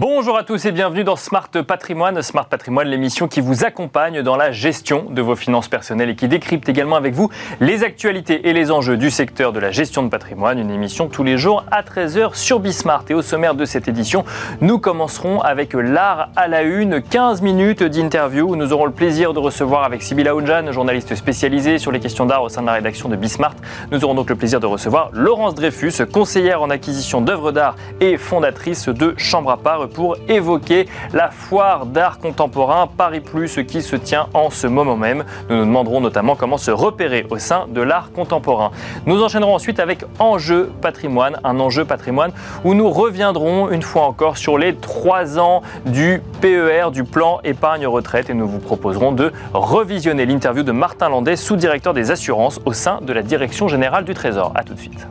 Bonjour 0.00 0.38
à 0.38 0.44
tous 0.44 0.64
et 0.64 0.72
bienvenue 0.72 1.04
dans 1.04 1.14
Smart 1.14 1.50
Patrimoine. 1.50 2.22
Smart 2.22 2.46
Patrimoine, 2.46 2.88
l'émission 2.88 3.28
qui 3.28 3.42
vous 3.42 3.66
accompagne 3.66 4.22
dans 4.22 4.34
la 4.34 4.50
gestion 4.50 5.10
de 5.10 5.20
vos 5.20 5.36
finances 5.36 5.68
personnelles 5.68 6.08
et 6.08 6.16
qui 6.16 6.26
décrypte 6.26 6.70
également 6.70 6.96
avec 6.96 7.12
vous 7.12 7.28
les 7.60 7.84
actualités 7.84 8.48
et 8.48 8.54
les 8.54 8.70
enjeux 8.70 8.96
du 8.96 9.10
secteur 9.10 9.52
de 9.52 9.60
la 9.60 9.70
gestion 9.70 10.02
de 10.02 10.08
patrimoine. 10.08 10.58
Une 10.58 10.70
émission 10.70 11.08
tous 11.08 11.22
les 11.22 11.36
jours 11.36 11.66
à 11.70 11.82
13h 11.82 12.34
sur 12.34 12.60
Bismart. 12.60 13.04
Et 13.10 13.14
au 13.14 13.20
sommaire 13.20 13.54
de 13.54 13.66
cette 13.66 13.88
édition, 13.88 14.24
nous 14.62 14.78
commencerons 14.78 15.42
avec 15.42 15.74
l'art 15.74 16.30
à 16.34 16.48
la 16.48 16.62
une. 16.62 17.02
15 17.02 17.42
minutes 17.42 17.82
d'interview 17.82 18.56
nous 18.56 18.72
aurons 18.72 18.86
le 18.86 18.92
plaisir 18.92 19.34
de 19.34 19.38
recevoir 19.38 19.84
avec 19.84 20.02
Sybille 20.02 20.28
Aoudjan, 20.28 20.72
journaliste 20.72 21.14
spécialisée 21.14 21.76
sur 21.76 21.92
les 21.92 22.00
questions 22.00 22.24
d'art 22.24 22.42
au 22.42 22.48
sein 22.48 22.62
de 22.62 22.66
la 22.68 22.72
rédaction 22.72 23.10
de 23.10 23.16
Bismart. 23.16 23.54
Nous 23.90 24.02
aurons 24.02 24.14
donc 24.14 24.30
le 24.30 24.36
plaisir 24.36 24.60
de 24.60 24.66
recevoir 24.66 25.10
Laurence 25.12 25.54
Dreyfus, 25.54 26.06
conseillère 26.10 26.62
en 26.62 26.70
acquisition 26.70 27.20
d'œuvres 27.20 27.52
d'art 27.52 27.76
et 28.00 28.16
fondatrice 28.16 28.88
de 28.88 29.12
Chambre 29.18 29.50
à 29.50 29.58
part 29.58 29.89
pour 29.92 30.16
évoquer 30.28 30.86
la 31.12 31.30
foire 31.30 31.86
d'art 31.86 32.18
contemporain 32.18 32.86
Paris 32.86 33.20
Plus 33.20 33.60
qui 33.66 33.82
se 33.82 33.96
tient 33.96 34.26
en 34.34 34.50
ce 34.50 34.66
moment 34.66 34.96
même. 34.96 35.24
Nous 35.48 35.56
nous 35.56 35.64
demanderons 35.64 36.00
notamment 36.00 36.36
comment 36.36 36.58
se 36.58 36.70
repérer 36.70 37.26
au 37.30 37.38
sein 37.38 37.66
de 37.68 37.80
l'art 37.80 38.12
contemporain. 38.12 38.70
Nous 39.06 39.22
enchaînerons 39.22 39.54
ensuite 39.54 39.80
avec 39.80 40.04
Enjeu 40.18 40.70
patrimoine, 40.80 41.38
un 41.44 41.58
enjeu 41.60 41.84
patrimoine 41.84 42.32
où 42.64 42.74
nous 42.74 42.90
reviendrons 42.90 43.70
une 43.70 43.82
fois 43.82 44.02
encore 44.02 44.36
sur 44.36 44.58
les 44.58 44.74
trois 44.74 45.38
ans 45.38 45.62
du 45.86 46.22
PER, 46.40 46.90
du 46.92 47.04
plan 47.04 47.40
épargne 47.44 47.86
retraite 47.86 48.30
et 48.30 48.34
nous 48.34 48.48
vous 48.48 48.58
proposerons 48.58 49.12
de 49.12 49.32
revisionner 49.52 50.26
l'interview 50.26 50.62
de 50.62 50.72
Martin 50.72 51.08
Landais, 51.08 51.36
sous-directeur 51.36 51.94
des 51.94 52.10
assurances 52.10 52.60
au 52.64 52.72
sein 52.72 53.00
de 53.02 53.12
la 53.12 53.22
Direction 53.22 53.68
générale 53.68 54.04
du 54.04 54.14
Trésor. 54.14 54.52
A 54.54 54.64
tout 54.64 54.74
de 54.74 54.80
suite. 54.80 55.06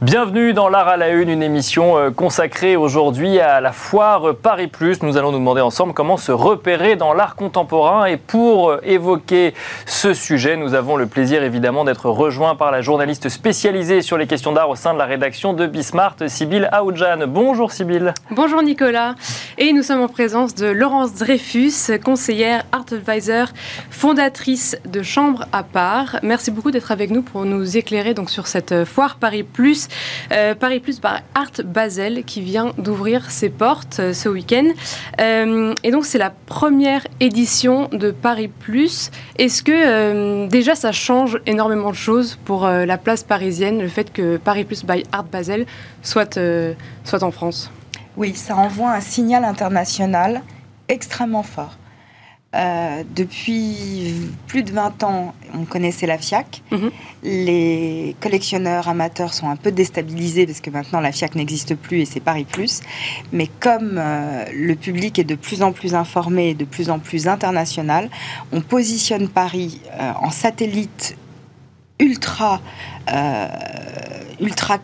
Bienvenue 0.00 0.52
dans 0.52 0.68
l'art 0.68 0.86
à 0.86 0.96
la 0.96 1.08
une, 1.08 1.28
une 1.28 1.42
émission 1.42 1.98
euh, 1.98 2.10
consacrée 2.12 2.76
aujourd'hui 2.76 3.40
à 3.40 3.60
la 3.60 3.72
foire 3.72 4.32
Paris 4.36 4.68
Plus. 4.68 5.02
Nous 5.02 5.16
allons 5.16 5.32
nous 5.32 5.40
demander 5.40 5.60
ensemble 5.60 5.92
comment 5.92 6.16
se 6.16 6.30
repérer 6.30 6.94
dans 6.94 7.14
l'art 7.14 7.34
contemporain. 7.34 8.04
Et 8.04 8.16
pour 8.16 8.70
euh, 8.70 8.80
évoquer 8.84 9.54
ce 9.86 10.14
sujet, 10.14 10.56
nous 10.56 10.74
avons 10.74 10.94
le 10.94 11.06
plaisir 11.06 11.42
évidemment 11.42 11.84
d'être 11.84 12.10
rejoints 12.10 12.54
par 12.54 12.70
la 12.70 12.80
journaliste 12.80 13.28
spécialisée 13.28 14.00
sur 14.00 14.16
les 14.16 14.28
questions 14.28 14.52
d'art 14.52 14.70
au 14.70 14.76
sein 14.76 14.94
de 14.94 14.98
la 14.98 15.04
rédaction 15.04 15.52
de 15.52 15.66
Bismart, 15.66 16.14
Sybille 16.28 16.68
Aoudjan. 16.70 17.26
Bonjour 17.26 17.72
Sybille. 17.72 18.14
Bonjour 18.30 18.62
Nicolas. 18.62 19.16
Et 19.58 19.72
nous 19.72 19.82
sommes 19.82 20.02
en 20.02 20.08
présence 20.08 20.54
de 20.54 20.68
Laurence 20.68 21.14
Dreyfus, 21.14 21.98
conseillère 22.04 22.62
Art 22.70 22.84
Advisor, 22.92 23.48
fondatrice 23.90 24.78
de 24.86 25.02
Chambre 25.02 25.46
à 25.50 25.64
part. 25.64 26.20
Merci 26.22 26.52
beaucoup 26.52 26.70
d'être 26.70 26.92
avec 26.92 27.10
nous 27.10 27.22
pour 27.22 27.44
nous 27.44 27.76
éclairer 27.76 28.14
donc 28.14 28.30
sur 28.30 28.46
cette 28.46 28.84
foire 28.84 29.16
Paris 29.16 29.42
Plus 29.42 29.87
euh, 30.32 30.54
Paris 30.54 30.80
Plus 30.80 31.00
par 31.00 31.20
Art 31.34 31.52
Basel 31.64 32.24
qui 32.24 32.40
vient 32.40 32.72
d'ouvrir 32.78 33.30
ses 33.30 33.48
portes 33.48 33.98
euh, 34.00 34.12
ce 34.12 34.28
week-end. 34.28 34.68
Euh, 35.20 35.74
et 35.82 35.90
donc 35.90 36.06
c'est 36.06 36.18
la 36.18 36.30
première 36.30 37.06
édition 37.20 37.88
de 37.92 38.10
Paris 38.10 38.48
Plus. 38.48 39.10
Est-ce 39.38 39.62
que 39.62 40.46
déjà 40.48 40.74
ça 40.74 40.92
change 40.92 41.38
énormément 41.46 41.90
de 41.90 41.96
choses 41.96 42.38
pour 42.44 42.66
la 42.66 42.98
place 42.98 43.22
parisienne, 43.22 43.80
le 43.80 43.88
fait 43.88 44.12
que 44.12 44.36
Paris 44.36 44.64
Plus 44.64 44.84
by 44.84 45.04
Art 45.12 45.24
Basel 45.24 45.66
soit, 46.02 46.38
soit 47.04 47.22
en 47.22 47.30
France? 47.30 47.70
Oui, 48.16 48.34
ça 48.34 48.56
envoie 48.56 48.92
un 48.92 49.00
signal 49.00 49.44
international 49.44 50.42
extrêmement 50.88 51.42
fort. 51.42 51.76
Euh, 52.54 53.04
depuis 53.14 54.14
plus 54.46 54.62
de 54.62 54.72
20 54.72 55.02
ans, 55.02 55.34
on 55.52 55.66
connaissait 55.66 56.06
la 56.06 56.16
FIAC. 56.16 56.62
Mhm. 56.70 56.90
Les 57.22 58.16
collectionneurs 58.20 58.88
amateurs 58.88 59.34
sont 59.34 59.50
un 59.50 59.56
peu 59.56 59.70
déstabilisés 59.70 60.46
parce 60.46 60.60
que 60.60 60.70
maintenant 60.70 61.00
la 61.00 61.12
FIAC 61.12 61.34
n'existe 61.34 61.74
plus 61.74 62.00
et 62.00 62.04
c'est 62.06 62.20
Paris 62.20 62.46
Plus. 62.50 62.80
Mais 63.32 63.48
comme 63.60 63.98
euh, 63.98 64.46
le 64.54 64.74
public 64.76 65.18
est 65.18 65.24
de 65.24 65.34
plus 65.34 65.62
en 65.62 65.72
plus 65.72 65.94
informé 65.94 66.50
et 66.50 66.54
de 66.54 66.64
plus 66.64 66.88
en 66.88 66.98
plus 66.98 67.28
international, 67.28 68.08
on 68.50 68.62
positionne 68.62 69.28
Paris 69.28 69.82
euh, 69.92 70.12
en 70.18 70.30
satellite 70.30 71.16
ultra, 72.00 72.60
ultra 74.40 74.78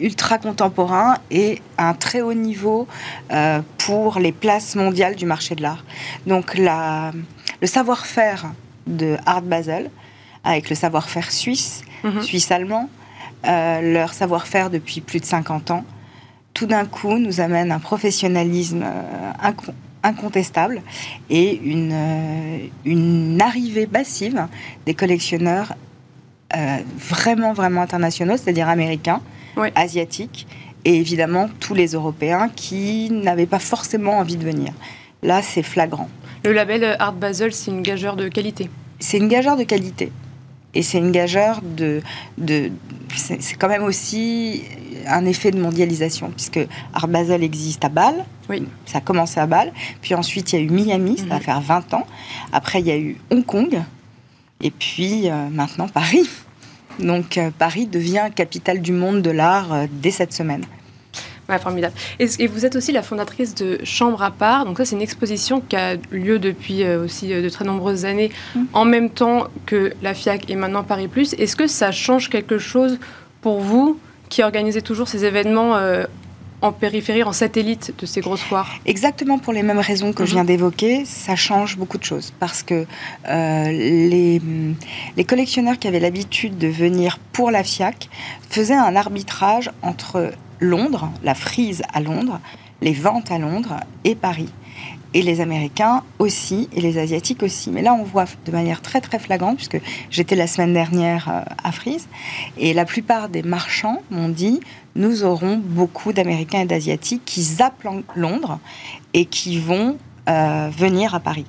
ultra 0.00 0.38
contemporain 0.38 1.16
et 1.30 1.60
un 1.76 1.94
très 1.94 2.20
haut 2.20 2.34
niveau 2.34 2.86
euh, 3.30 3.60
pour 3.78 4.18
les 4.18 4.32
places 4.32 4.74
mondiales 4.74 5.16
du 5.16 5.26
marché 5.26 5.54
de 5.54 5.62
l'art. 5.62 5.84
Donc 6.26 6.56
la, 6.56 7.12
le 7.60 7.66
savoir-faire 7.66 8.52
de 8.86 9.16
Art 9.26 9.42
Basel, 9.42 9.90
avec 10.44 10.70
le 10.70 10.76
savoir-faire 10.76 11.30
suisse, 11.30 11.82
mhm. 12.04 12.22
suisse-allemand, 12.22 12.88
euh, 13.46 13.92
leur 13.92 14.14
savoir-faire 14.14 14.70
depuis 14.70 15.00
plus 15.00 15.20
de 15.20 15.24
50 15.24 15.70
ans, 15.70 15.84
tout 16.54 16.66
d'un 16.66 16.86
coup 16.86 17.18
nous 17.18 17.40
amène 17.40 17.70
un 17.70 17.78
professionnalisme 17.78 18.82
euh, 18.82 19.52
incontestable 20.02 20.82
et 21.30 21.56
une, 21.56 22.70
une 22.84 23.40
arrivée 23.42 23.88
massive 23.92 24.46
des 24.86 24.94
collectionneurs 24.94 25.74
vraiment, 26.96 27.52
vraiment 27.52 27.82
internationaux, 27.82 28.38
c'est-à-dire 28.38 28.70
américains, 28.70 29.20
asiatiques 29.74 30.46
et 30.84 30.94
évidemment 30.94 31.48
tous 31.60 31.74
les 31.74 31.88
Européens 31.88 32.48
qui 32.54 33.10
n'avaient 33.10 33.46
pas 33.46 33.58
forcément 33.58 34.18
envie 34.18 34.36
de 34.36 34.44
venir. 34.44 34.72
Là, 35.22 35.42
c'est 35.42 35.62
flagrant. 35.62 36.08
Le 36.44 36.52
label 36.52 36.96
Art 36.98 37.14
Basel, 37.14 37.52
c'est 37.52 37.70
une 37.70 37.82
gageure 37.82 38.16
de 38.16 38.28
qualité. 38.28 38.70
C'est 39.00 39.18
une 39.18 39.28
gageure 39.28 39.56
de 39.56 39.64
qualité. 39.64 40.12
Et 40.74 40.82
c'est 40.82 40.98
une 40.98 41.12
gageure 41.12 41.60
de. 41.62 42.02
de 42.36 42.70
c'est 43.16 43.54
quand 43.58 43.68
même 43.68 43.82
aussi 43.82 44.62
un 45.06 45.24
effet 45.24 45.50
de 45.50 45.60
mondialisation, 45.60 46.30
puisque 46.30 46.60
Art 46.92 47.08
Basel 47.08 47.42
existe 47.42 47.84
à 47.84 47.88
Bâle. 47.88 48.24
Oui. 48.48 48.66
Ça 48.86 48.98
a 48.98 49.00
commencé 49.00 49.40
à 49.40 49.46
Bâle. 49.46 49.72
Puis 50.02 50.14
ensuite, 50.14 50.52
il 50.52 50.56
y 50.56 50.62
a 50.62 50.62
eu 50.62 50.70
Miami, 50.70 51.16
ça 51.18 51.24
va 51.24 51.36
mhm. 51.36 51.42
faire 51.42 51.60
20 51.60 51.94
ans. 51.94 52.06
Après, 52.52 52.80
il 52.80 52.86
y 52.86 52.90
a 52.90 52.98
eu 52.98 53.16
Hong 53.30 53.44
Kong. 53.44 53.82
Et 54.60 54.70
puis 54.70 55.28
euh, 55.28 55.48
maintenant, 55.50 55.88
Paris. 55.88 56.28
Donc 56.98 57.38
euh, 57.38 57.50
Paris 57.56 57.86
devient 57.86 58.28
capitale 58.34 58.80
du 58.80 58.92
monde 58.92 59.22
de 59.22 59.30
l'art 59.30 59.72
euh, 59.72 59.86
dès 59.90 60.10
cette 60.10 60.32
semaine. 60.32 60.64
Ouais, 61.48 61.58
formidable. 61.58 61.94
Et, 62.18 62.46
vous 62.46 62.66
êtes 62.66 62.76
aussi 62.76 62.92
la 62.92 63.02
fondatrice 63.02 63.54
de 63.54 63.78
Chambre 63.82 64.22
à 64.22 64.30
part. 64.30 64.66
Donc 64.66 64.76
ça, 64.76 64.84
c'est 64.84 64.96
une 64.96 65.02
exposition 65.02 65.62
qui 65.62 65.76
a 65.76 65.94
lieu 66.10 66.38
depuis 66.38 66.84
euh, 66.84 67.04
aussi 67.04 67.28
de 67.28 67.48
très 67.48 67.64
nombreuses 67.64 68.04
années, 68.04 68.30
mm. 68.54 68.64
en 68.74 68.84
même 68.84 69.08
temps 69.08 69.46
que 69.64 69.94
la 70.02 70.12
FIAC 70.12 70.50
et 70.50 70.56
maintenant 70.56 70.84
Paris 70.84 71.08
Plus. 71.08 71.32
Est-ce 71.34 71.56
que 71.56 71.66
ça 71.66 71.90
change 71.90 72.28
quelque 72.28 72.58
chose 72.58 72.98
pour 73.40 73.60
vous 73.60 73.98
qui 74.28 74.42
organisez 74.42 74.82
toujours 74.82 75.08
ces 75.08 75.24
événements 75.24 75.78
en 76.60 76.72
périphérie, 76.72 77.22
en 77.22 77.32
satellite 77.32 77.94
de 77.98 78.06
ces 78.06 78.20
grosses 78.20 78.42
foires 78.42 78.70
Exactement 78.86 79.38
pour 79.38 79.52
les 79.52 79.62
mêmes 79.62 79.78
raisons 79.78 80.12
que 80.12 80.24
je 80.26 80.32
viens 80.32 80.42
mhm. 80.42 80.48
d'évoquer, 80.48 81.04
ça 81.04 81.36
change 81.36 81.76
beaucoup 81.76 81.98
de 81.98 82.04
choses. 82.04 82.32
Parce 82.38 82.62
que 82.62 82.86
euh, 83.28 83.70
les, 83.70 84.40
les 85.16 85.24
collectionneurs 85.24 85.78
qui 85.78 85.88
avaient 85.88 86.00
l'habitude 86.00 86.58
de 86.58 86.68
venir 86.68 87.18
pour 87.32 87.50
la 87.50 87.62
FIAC 87.62 88.08
faisaient 88.48 88.74
un 88.74 88.96
arbitrage 88.96 89.70
entre 89.82 90.32
Londres, 90.60 91.10
la 91.22 91.34
frise 91.34 91.82
à 91.92 92.00
Londres, 92.00 92.40
les 92.80 92.92
ventes 92.92 93.30
à 93.30 93.38
Londres 93.38 93.80
et 94.04 94.14
Paris 94.14 94.48
et 95.14 95.22
les 95.22 95.40
Américains 95.40 96.02
aussi, 96.18 96.68
et 96.74 96.80
les 96.80 96.98
Asiatiques 96.98 97.42
aussi. 97.42 97.70
Mais 97.70 97.82
là, 97.82 97.94
on 97.94 98.02
voit 98.02 98.26
de 98.44 98.52
manière 98.52 98.82
très 98.82 99.00
très 99.00 99.18
flagrante, 99.18 99.56
puisque 99.56 99.80
j'étais 100.10 100.36
la 100.36 100.46
semaine 100.46 100.72
dernière 100.72 101.28
euh, 101.28 101.40
à 101.64 101.72
Frise, 101.72 102.08
et 102.58 102.74
la 102.74 102.84
plupart 102.84 103.28
des 103.28 103.42
marchands 103.42 104.02
m'ont 104.10 104.28
dit, 104.28 104.60
nous 104.98 105.24
aurons 105.24 105.56
beaucoup 105.56 106.12
d'Américains 106.12 106.60
et 106.60 106.66
d'Asiatiques 106.66 107.22
qui 107.24 107.42
zappent 107.42 107.86
Londres 108.14 108.58
et 109.14 109.24
qui 109.24 109.58
vont 109.58 109.96
euh, 110.28 110.68
venir 110.76 111.14
à 111.14 111.20
Paris. 111.20 111.46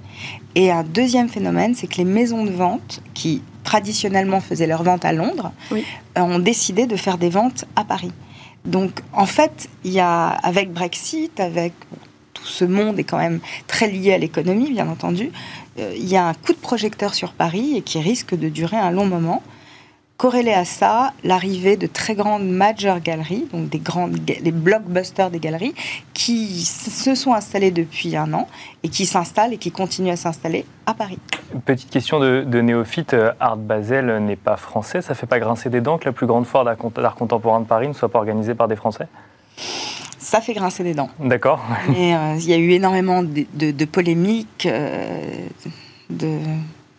Et 0.56 0.72
un 0.72 0.84
deuxième 0.84 1.28
phénomène, 1.28 1.76
c'est 1.76 1.88
que 1.88 1.98
les 1.98 2.06
maisons 2.06 2.46
de 2.46 2.52
vente, 2.52 3.02
qui 3.14 3.42
traditionnellement 3.64 4.40
faisaient 4.40 4.68
leurs 4.68 4.84
ventes 4.84 5.04
à 5.04 5.12
Londres, 5.12 5.52
euh, 5.74 6.22
ont 6.22 6.40
décidé 6.40 6.86
de 6.86 6.96
faire 6.96 7.18
des 7.18 7.30
ventes 7.30 7.66
à 7.76 7.84
Paris. 7.84 8.12
Donc, 8.66 9.02
en 9.14 9.26
fait, 9.26 9.68
il 9.84 9.92
y 9.92 10.00
a, 10.00 10.28
avec 10.28 10.72
Brexit, 10.72 11.40
avec 11.40 11.74
tout 12.34 12.46
ce 12.46 12.66
monde 12.66 13.00
est 13.00 13.04
quand 13.04 13.18
même 13.18 13.40
très 13.68 13.90
lié 13.90 14.14
à 14.14 14.18
l'économie, 14.18 14.72
bien 14.72 14.88
entendu. 14.88 15.32
Euh, 15.80 15.94
il 15.96 16.08
y 16.08 16.16
a 16.16 16.26
un 16.26 16.34
coup 16.34 16.54
de 16.54 16.58
projecteur 16.58 17.14
sur 17.14 17.34
Paris 17.34 17.76
et 17.76 17.82
qui 17.82 18.00
risque 18.00 18.36
de 18.36 18.48
durer 18.48 18.78
un 18.78 18.92
long 18.92 19.06
moment. 19.06 19.42
Corrélé 20.20 20.52
à 20.52 20.66
ça, 20.66 21.14
l'arrivée 21.24 21.78
de 21.78 21.88
très 21.88 22.14
grandes 22.14 22.46
major 22.46 23.00
galeries, 23.00 23.48
donc 23.54 23.70
des 23.70 23.80
grandes, 23.80 24.20
les 24.28 24.52
blockbusters 24.52 25.32
des 25.32 25.40
galeries, 25.40 25.74
qui 26.14 26.66
se 26.66 27.16
sont 27.16 27.34
installées 27.34 27.72
depuis 27.72 28.18
un 28.18 28.34
an 28.34 28.50
et 28.84 28.90
qui 28.90 29.06
s'installent 29.06 29.54
et 29.54 29.58
qui 29.58 29.72
continuent 29.72 30.12
à 30.12 30.18
s'installer 30.18 30.66
à 30.86 30.94
Paris. 30.94 31.20
Petite 31.64 31.90
question 31.90 32.20
de, 32.20 32.44
néophyte, 32.60 33.14
euh, 33.14 33.32
Art 33.40 33.56
Basel 33.56 34.18
n'est 34.26 34.36
pas 34.36 34.58
français, 34.58 35.02
ça 35.02 35.16
fait 35.16 35.26
pas 35.26 35.40
grincer 35.40 35.70
des 35.70 35.80
dents 35.80 35.98
que 35.98 36.04
la 36.04 36.12
plus 36.12 36.28
grande 36.28 36.46
foire 36.46 36.66
d'art 36.66 37.16
contemporain 37.16 37.62
de 37.62 37.66
Paris 37.66 37.88
ne 37.88 37.94
soit 37.94 38.10
pas 38.10 38.20
organisée 38.20 38.56
par 38.56 38.68
des 38.68 38.76
Français? 38.76 39.08
Ça 40.18 40.42
fait 40.42 40.54
grincer 40.54 40.84
des 40.84 40.96
dents. 40.96 41.12
D'accord. 41.22 41.64
Euh, 41.92 42.36
il 42.38 42.50
y 42.50 42.54
a 42.54 42.58
eu 42.58 42.72
énormément 42.72 43.24
de, 43.24 43.86
polémiques, 43.86 44.66
euh, 44.66 45.48
de 46.10 46.40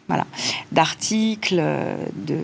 voilà, 0.09 0.25
d'articles, 0.73 1.63
de. 2.15 2.39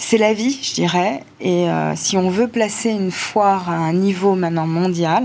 C'est 0.00 0.16
la 0.16 0.32
vie, 0.32 0.58
je 0.62 0.74
dirais. 0.74 1.22
Et 1.40 1.68
euh, 1.68 1.92
si 1.94 2.16
on 2.16 2.30
veut 2.30 2.48
placer 2.48 2.88
une 2.90 3.10
foire 3.10 3.68
à 3.68 3.74
un 3.74 3.92
niveau 3.92 4.34
maintenant 4.34 4.66
mondial, 4.66 5.24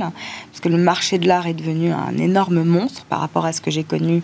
parce 0.52 0.60
que 0.62 0.68
le 0.68 0.78
marché 0.78 1.18
de 1.18 1.28
l'art 1.28 1.48
est 1.48 1.54
devenu 1.54 1.92
un 1.92 2.18
énorme 2.18 2.62
monstre 2.64 3.06
par 3.06 3.22
rapport 3.22 3.46
à 3.46 3.54
ce 3.54 3.62
que 3.62 3.72
j'ai 3.72 3.86
connu 3.86 4.22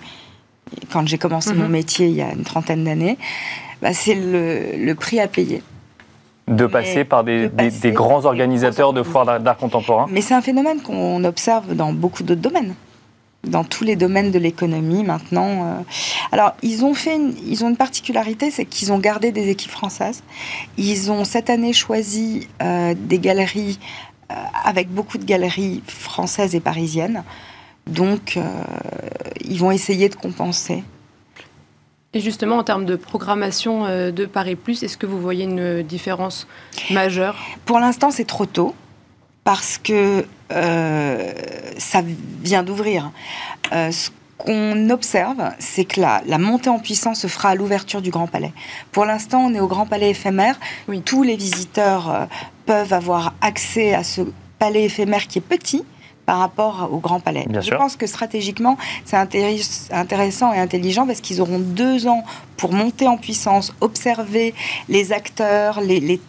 quand 0.91 1.07
j'ai 1.07 1.17
commencé 1.17 1.53
mon 1.53 1.65
mhm. 1.65 1.71
métier 1.71 2.07
il 2.07 2.15
y 2.15 2.21
a 2.21 2.31
une 2.33 2.43
trentaine 2.43 2.83
d'années, 2.83 3.17
bah, 3.81 3.93
c'est 3.93 4.15
le, 4.15 4.93
prix 4.93 5.19
à 5.19 5.27
payer. 5.27 5.63
De 6.47 6.65
passer 6.65 7.05
par 7.05 7.23
des, 7.23 7.49
grands 7.85 8.25
organisateurs 8.25 8.91
de 8.91 9.03
foires 9.03 9.39
d'art 9.39 9.57
contemporain 9.57 10.07
Mais 10.11 10.21
c'est 10.21 10.33
un 10.33 10.41
phénomène 10.41 10.81
qu'on 10.81 11.23
observe 11.23 11.75
dans 11.75 11.93
beaucoup 11.93 12.23
d'autres 12.23 12.41
domaines 12.41 12.75
dans 13.43 13.63
tous 13.63 13.83
les 13.83 13.95
domaines 13.95 14.31
de 14.31 14.39
l'économie 14.39 15.03
maintenant. 15.03 15.65
Euh. 15.65 15.81
Alors, 16.31 16.53
ils 16.61 16.85
ont 16.85 16.93
fait, 16.93 17.19
ils 17.45 17.63
ont 17.63 17.69
une 17.69 17.77
particularité, 17.77 18.51
c'est 18.51 18.65
qu'ils 18.65 18.91
ont 18.91 18.99
gardé 18.99 19.31
des 19.31 19.49
équipes 19.49 19.71
françaises. 19.71 20.23
Ils 20.77 21.11
ont 21.11 21.25
cette 21.25 21.49
année 21.49 21.73
choisi 21.73 22.47
euh, 22.61 22.93
des 22.95 23.19
galeries 23.19 23.79
euh, 24.31 24.35
avec 24.63 24.89
beaucoup 24.89 25.17
de 25.17 25.25
galeries 25.25 25.81
françaises 25.87 26.55
et 26.55 26.59
parisiennes. 26.59 27.23
Donc, 27.87 28.37
ils 29.43 29.57
vont 29.57 29.71
essayer 29.71 30.07
de 30.07 30.13
compenser. 30.13 30.83
Et 32.13 32.19
justement, 32.19 32.57
en 32.57 32.63
termes 32.63 32.85
de 32.85 32.95
programmation 32.95 33.85
de 34.11 34.25
Paris 34.27 34.55
Plus, 34.55 34.83
est-ce 34.83 34.97
que 34.97 35.07
vous 35.07 35.19
voyez 35.19 35.45
une 35.45 35.81
différence 35.81 36.47
majeure? 36.91 37.35
Pour 37.65 37.79
l'instant, 37.79 38.11
c'est 38.11 38.25
trop 38.25 38.45
tôt 38.45 38.75
parce 39.43 39.77
que 39.77 40.25
euh, 40.51 41.33
ça 41.77 42.03
vient 42.41 42.63
d'ouvrir. 42.63 43.11
Euh, 43.73 43.91
ce 43.91 44.09
qu'on 44.37 44.89
observe, 44.89 45.51
c'est 45.59 45.85
que 45.85 46.01
la, 46.01 46.21
la, 46.25 46.37
montée 46.37 46.69
en 46.69 46.79
puissance 46.79 47.21
se 47.21 47.27
fera 47.27 47.49
à 47.49 47.55
l'ouverture 47.55 48.01
du 48.01 48.09
Grand 48.09 48.27
Palais. 48.27 48.53
Pour 48.91 49.05
l'instant, 49.05 49.45
on 49.45 49.53
est 49.53 49.59
au 49.59 49.67
Grand 49.67 49.85
Palais 49.85 50.09
éphémère. 50.09 50.59
Oui. 50.87 51.01
Tous 51.01 51.23
les 51.23 51.35
visiteurs 51.35 52.09
euh, 52.09 52.25
peuvent 52.65 52.93
avoir 52.93 53.33
accès 53.41 53.93
à 53.93 54.03
ce 54.03 54.21
palais 54.59 54.85
éphémère 54.85 55.27
qui 55.27 55.39
est 55.39 55.41
petit 55.41 55.83
par 56.25 56.37
rapport 56.37 56.89
au 56.91 56.97
Grand 56.97 57.19
Palais. 57.19 57.45
Je 57.49 57.75
pense 57.75 57.95
que 57.95 58.05
stratégiquement, 58.05 58.77
c'est 59.05 59.17
intéressant 59.17 60.53
et 60.53 60.59
intelligent 60.59 61.07
parce 61.07 61.19
qu'ils 61.19 61.41
auront 61.41 61.59
deux 61.59 62.07
ans 62.07 62.23
pour 62.57 62.73
monter 62.73 63.07
en 63.07 63.17
puissance, 63.17 63.73
observer 63.81 64.53
les 64.87 65.13
acteurs, 65.13 65.81
les, 65.81 65.99
les 65.99 66.21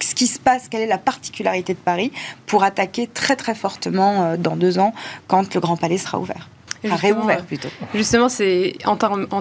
ce 0.00 0.14
qui 0.14 0.26
se 0.26 0.38
passe, 0.38 0.68
quelle 0.68 0.82
est 0.82 0.86
la 0.86 0.98
particularité 0.98 1.74
de 1.74 1.78
Paris 1.78 2.12
pour 2.46 2.64
attaquer 2.64 3.06
très 3.06 3.36
très 3.36 3.54
fortement 3.54 4.22
euh, 4.22 4.36
dans 4.36 4.56
deux 4.56 4.78
ans 4.78 4.94
quand 5.26 5.54
le 5.54 5.60
Grand 5.60 5.76
Palais 5.76 5.98
sera 5.98 6.18
ouvert. 6.18 6.48
réouvert 6.84 7.44
plutôt. 7.44 7.68
Justement, 7.94 8.28
c'est 8.28 8.74
en, 8.84 8.96
en, 9.02 9.40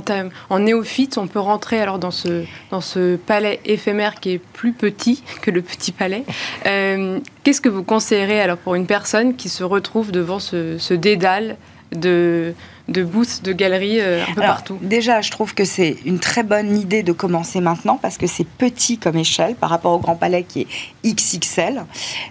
en, 0.49 0.59
néophyte, 0.59 1.17
on 1.17 1.27
peut 1.27 1.39
rentrer 1.39 1.79
alors 1.79 1.99
dans 1.99 2.11
ce, 2.11 2.45
dans 2.71 2.81
ce 2.81 3.15
palais 3.15 3.59
éphémère 3.65 4.15
qui 4.15 4.31
est 4.31 4.37
plus 4.39 4.73
petit 4.73 5.23
que 5.41 5.51
le 5.51 5.61
petit 5.61 5.91
palais. 5.91 6.23
Euh, 6.65 7.19
qu'est-ce 7.43 7.61
que 7.61 7.69
vous 7.69 7.83
conseillerez 7.83 8.41
alors 8.41 8.57
pour 8.57 8.75
une 8.75 8.87
personne 8.87 9.35
qui 9.35 9.49
se 9.49 9.63
retrouve 9.63 10.11
devant 10.11 10.39
ce, 10.39 10.77
ce 10.77 10.93
dédale 10.93 11.57
de, 11.91 12.53
de 12.87 13.03
booths, 13.03 13.41
de 13.43 13.51
galeries 13.51 13.99
euh, 13.99 14.23
un 14.23 14.33
peu 14.33 14.41
partout 14.41 14.77
Déjà, 14.81 15.21
je 15.21 15.31
trouve 15.31 15.53
que 15.53 15.65
c'est 15.65 15.97
une 16.05 16.19
très 16.19 16.43
bonne 16.43 16.77
idée 16.77 17.03
de 17.03 17.11
commencer 17.11 17.59
maintenant 17.59 17.97
parce 18.01 18.17
que 18.17 18.27
c'est 18.27 18.47
petit 18.47 18.97
comme 18.97 19.17
échelle 19.17 19.55
par 19.55 19.69
rapport 19.69 19.93
au 19.93 19.99
Grand 19.99 20.15
Palais 20.15 20.43
qui 20.43 20.61
est 20.61 20.67
XXL. 21.13 21.83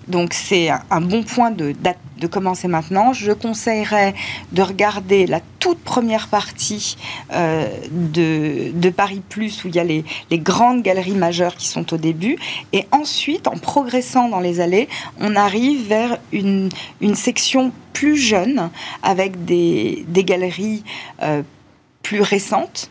Donc 0.08 0.32
c'est 0.32 0.70
un 0.90 1.00
bon 1.00 1.22
point 1.22 1.50
de, 1.50 1.74
de 2.24 2.28
commencer 2.28 2.68
maintenant. 2.68 3.12
Je 3.12 3.32
conseillerais 3.32 4.14
de 4.52 4.62
regarder 4.62 5.26
la 5.26 5.40
toute 5.58 5.78
première 5.78 6.28
partie 6.28 6.96
euh, 7.32 7.68
de, 7.90 8.90
Paris 8.90 9.22
Plus 9.28 9.64
où 9.64 9.68
il 9.68 9.74
y 9.74 9.78
a 9.78 9.84
les, 9.84 10.04
grandes 10.32 10.82
galeries 10.82 11.12
majeures 11.12 11.54
qui 11.56 11.68
sont 11.68 11.92
au 11.92 11.98
début. 11.98 12.38
Et 12.72 12.86
ensuite, 12.92 13.46
en 13.46 13.58
progressant 13.58 14.28
dans 14.30 14.40
les 14.40 14.60
allées, 14.60 14.88
on 15.20 15.36
arrive 15.36 15.86
vers 15.86 16.18
une, 16.32 16.70
section 17.14 17.72
plus 17.92 18.16
jeune 18.16 18.70
avec 19.02 19.44
des, 19.44 20.04
des 20.08 20.24
galeries 20.24 20.82
euh, 21.22 21.42
plus 22.02 22.22
récentes. 22.22 22.90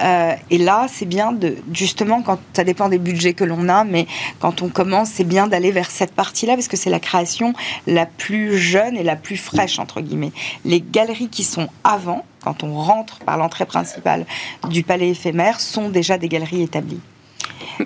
Euh, 0.00 0.34
et 0.50 0.58
là, 0.58 0.86
c'est 0.88 1.06
bien 1.06 1.32
de, 1.32 1.56
justement, 1.72 2.22
quand 2.22 2.38
ça 2.52 2.64
dépend 2.64 2.88
des 2.88 2.98
budgets 2.98 3.34
que 3.34 3.44
l'on 3.44 3.68
a, 3.68 3.84
mais 3.84 4.06
quand 4.40 4.62
on 4.62 4.68
commence, 4.68 5.10
c'est 5.10 5.24
bien 5.24 5.46
d'aller 5.46 5.70
vers 5.70 5.90
cette 5.90 6.12
partie-là 6.12 6.54
parce 6.54 6.68
que 6.68 6.76
c'est 6.76 6.90
la 6.90 7.00
création 7.00 7.54
la 7.86 8.06
plus 8.06 8.58
jeune 8.58 8.96
et 8.96 9.02
la 9.02 9.16
plus 9.16 9.36
fraîche, 9.36 9.78
entre 9.78 10.00
guillemets. 10.00 10.32
Les 10.64 10.80
galeries 10.80 11.28
qui 11.28 11.44
sont 11.44 11.68
avant, 11.84 12.24
quand 12.42 12.62
on 12.62 12.74
rentre 12.74 13.18
par 13.20 13.36
l'entrée 13.36 13.66
principale 13.66 14.26
du 14.68 14.82
palais 14.82 15.10
éphémère, 15.10 15.60
sont 15.60 15.88
déjà 15.88 16.18
des 16.18 16.28
galeries 16.28 16.62
établies. 16.62 17.00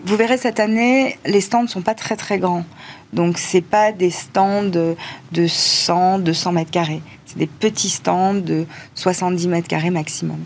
Vous 0.04 0.16
verrez 0.16 0.36
cette 0.36 0.60
année, 0.60 1.18
les 1.24 1.40
stands 1.40 1.62
ne 1.62 1.68
sont 1.68 1.82
pas 1.82 1.94
très 1.94 2.16
très 2.16 2.38
grands. 2.38 2.64
Donc 3.12 3.38
c'est 3.38 3.62
pas 3.62 3.92
des 3.92 4.10
stands 4.10 4.64
de, 4.64 4.96
100, 5.46 6.18
200 6.20 6.52
mètres 6.52 6.70
carrés. 6.70 7.02
C'est 7.24 7.38
des 7.38 7.46
petits 7.46 7.88
stands 7.88 8.34
de 8.34 8.66
70 8.94 9.48
mètres 9.48 9.68
carrés 9.68 9.90
maximum. 9.90 10.38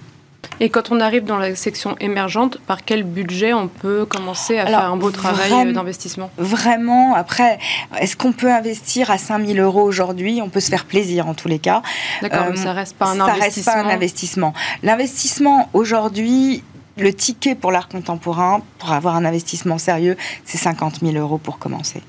Et 0.62 0.70
quand 0.70 0.92
on 0.92 1.00
arrive 1.00 1.24
dans 1.24 1.38
la 1.38 1.56
section 1.56 1.96
émergente, 1.98 2.58
par 2.58 2.84
quel 2.84 3.02
budget 3.02 3.52
on 3.52 3.66
peut 3.66 4.06
commencer 4.06 4.58
à 4.58 4.66
faire 4.66 4.92
un 4.92 4.96
beau 4.96 5.10
travail 5.10 5.72
d'investissement? 5.72 6.30
Vraiment, 6.38 7.16
après, 7.16 7.58
est-ce 7.98 8.16
qu'on 8.16 8.30
peut 8.30 8.52
investir 8.52 9.10
à 9.10 9.18
5000 9.18 9.58
euros 9.58 9.82
aujourd'hui? 9.82 10.40
On 10.40 10.48
peut 10.48 10.60
se 10.60 10.70
faire 10.70 10.84
plaisir 10.84 11.26
en 11.26 11.34
tous 11.34 11.48
les 11.48 11.58
cas. 11.58 11.82
D'accord, 12.20 12.46
mais 12.48 12.56
ça 12.56 12.72
reste 12.74 12.96
pas 12.96 13.06
un 13.06 13.16
ça 13.16 13.24
investissement. 13.24 13.44
reste 13.44 13.64
pas 13.64 13.76
un 13.76 13.88
investissement. 13.92 14.54
L'investissement 14.84 15.68
aujourd'hui, 15.72 16.62
le 16.96 17.12
ticket 17.12 17.56
pour 17.56 17.72
l'art 17.72 17.88
contemporain, 17.88 18.62
pour 18.78 18.92
avoir 18.92 19.16
un 19.16 19.24
investissement 19.24 19.78
sérieux, 19.78 20.16
c'est 20.44 20.58
50 20.58 21.00
000 21.00 21.16
euros 21.16 21.38
pour 21.38 21.58
commencer, 21.58 22.02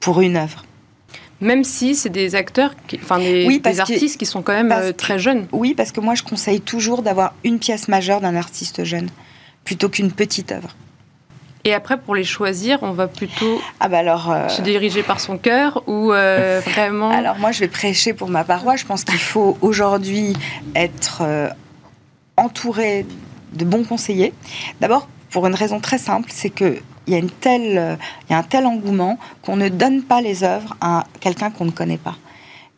pour 0.00 0.22
une 0.22 0.38
œuvre. 0.38 0.64
Même 1.42 1.64
si 1.64 1.96
c'est 1.96 2.08
des 2.08 2.36
acteurs, 2.36 2.72
enfin 3.02 3.18
des, 3.18 3.80
artistes 3.80 4.16
qui 4.16 4.26
sont 4.26 4.42
quand 4.42 4.52
même 4.52 4.70
euh, 4.70 4.92
très 4.92 5.18
jeunes. 5.18 5.48
Oui, 5.50 5.74
parce 5.74 5.90
que 5.90 6.00
moi 6.00 6.14
je 6.14 6.22
conseille 6.22 6.60
toujours 6.60 7.02
d'avoir 7.02 7.34
une 7.42 7.58
pièce 7.58 7.88
majeure 7.88 8.20
d'un 8.20 8.36
artiste 8.36 8.84
jeune, 8.84 9.08
plutôt 9.64 9.88
qu'une 9.88 10.12
petite 10.12 10.52
œuvre. 10.52 10.76
Et 11.64 11.74
après, 11.74 12.00
pour 12.00 12.14
les 12.14 12.24
choisir, 12.24 12.78
on 12.82 12.92
va 12.92 13.08
plutôt 13.08 13.60
ah 13.80 13.88
bah 13.88 13.98
alors, 13.98 14.30
euh, 14.30 14.48
se 14.48 14.62
diriger 14.62 15.02
par 15.02 15.18
son 15.18 15.36
cœur 15.36 15.82
ou 15.88 16.12
euh, 16.12 16.60
vraiment 16.64 17.10
Alors 17.10 17.38
moi, 17.38 17.50
je 17.50 17.58
vais 17.58 17.68
prêcher 17.68 18.12
pour 18.12 18.28
ma 18.28 18.44
paroisse. 18.44 18.80
Je 18.80 18.86
pense 18.86 19.02
qu'il 19.04 19.18
faut 19.18 19.58
aujourd'hui 19.62 20.34
être 20.76 21.22
entouré 22.36 23.04
de 23.52 23.64
bons 23.64 23.84
conseillers. 23.84 24.32
D'abord, 24.80 25.08
pour 25.30 25.46
une 25.46 25.54
raison 25.54 25.80
très 25.80 25.98
simple, 25.98 26.30
c'est 26.32 26.50
que 26.50 26.78
il 27.06 27.12
y 27.12 27.16
a 27.16 27.18
une 27.18 27.30
telle, 27.30 27.98
il 28.28 28.32
y 28.32 28.34
a 28.34 28.38
un 28.38 28.42
tel 28.42 28.66
engouement 28.66 29.18
qu'on 29.42 29.56
ne 29.56 29.68
donne 29.68 30.02
pas 30.02 30.20
les 30.20 30.44
œuvres 30.44 30.76
à 30.80 31.04
quelqu'un 31.20 31.50
qu'on 31.50 31.64
ne 31.64 31.70
connaît 31.70 31.98
pas. 31.98 32.16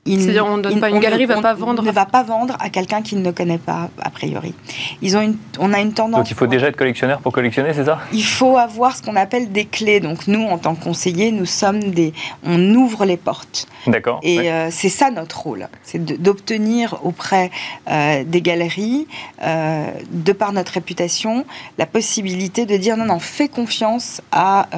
C'est-à-dire, 0.07 0.45
on 0.45 0.59
donne 0.59 0.81
pas 0.81 0.91
une 0.91 1.01
galerie, 1.01 1.25
va 1.25 1.41
pas 1.41 1.55
vendre. 1.55 1.83
Ne 1.83 1.91
va 1.91 2.05
pas 2.05 2.23
vendre 2.23 2.57
à 2.61 2.69
quelqu'un 2.69 3.01
qui 3.01 3.17
ne 3.17 3.31
connaît 3.31 3.59
pas 3.59 3.89
a 4.03 4.11
priori. 4.11 4.55
Ils 5.01 5.17
ont 5.17 5.23
une, 5.23 5.37
on 5.59 5.73
a 5.73 5.81
une 5.81 5.95
tendance. 5.95 6.21
Donc 6.21 6.31
il 6.31 6.37
faut 6.37 6.47
déjà 6.47 6.69
être 6.69 6.77
collectionneur 6.77 7.21
pour 7.21 7.33
collectionner, 7.33 7.73
c'est 7.73 7.87
ça? 7.87 8.01
Il 8.13 8.25
faut 8.25 8.59
avoir 8.59 8.97
ce 8.97 9.03
qu'on 9.03 9.17
appelle 9.17 9.51
des 9.51 9.65
clés. 9.65 10.01
Donc 10.01 10.27
nous, 10.27 10.43
en 10.43 10.59
tant 10.59 10.75
que 10.75 10.85
conseillers, 10.85 11.33
nous 11.33 11.47
sommes 11.47 11.81
des, 11.81 12.13
on 12.45 12.75
ouvre 12.75 13.07
les 13.07 13.17
portes. 13.17 13.67
D'accord. 13.87 14.21
Et 14.23 14.51
euh, 14.51 14.69
c'est 14.71 14.89
ça 14.89 15.11
notre 15.11 15.41
rôle, 15.41 15.69
c'est 15.83 16.05
d'obtenir 16.23 16.99
auprès 17.03 17.51
euh, 17.91 18.25
des 18.25 18.43
galeries, 18.43 19.07
euh, 19.43 19.87
de 20.11 20.33
par 20.33 20.53
notre 20.53 20.73
réputation, 20.73 21.47
la 21.79 21.87
possibilité 21.87 22.67
de 22.67 22.77
dire 22.77 22.97
non, 22.97 23.07
non, 23.07 23.19
fais 23.19 23.49
confiance 23.49 24.21
à 24.33 24.69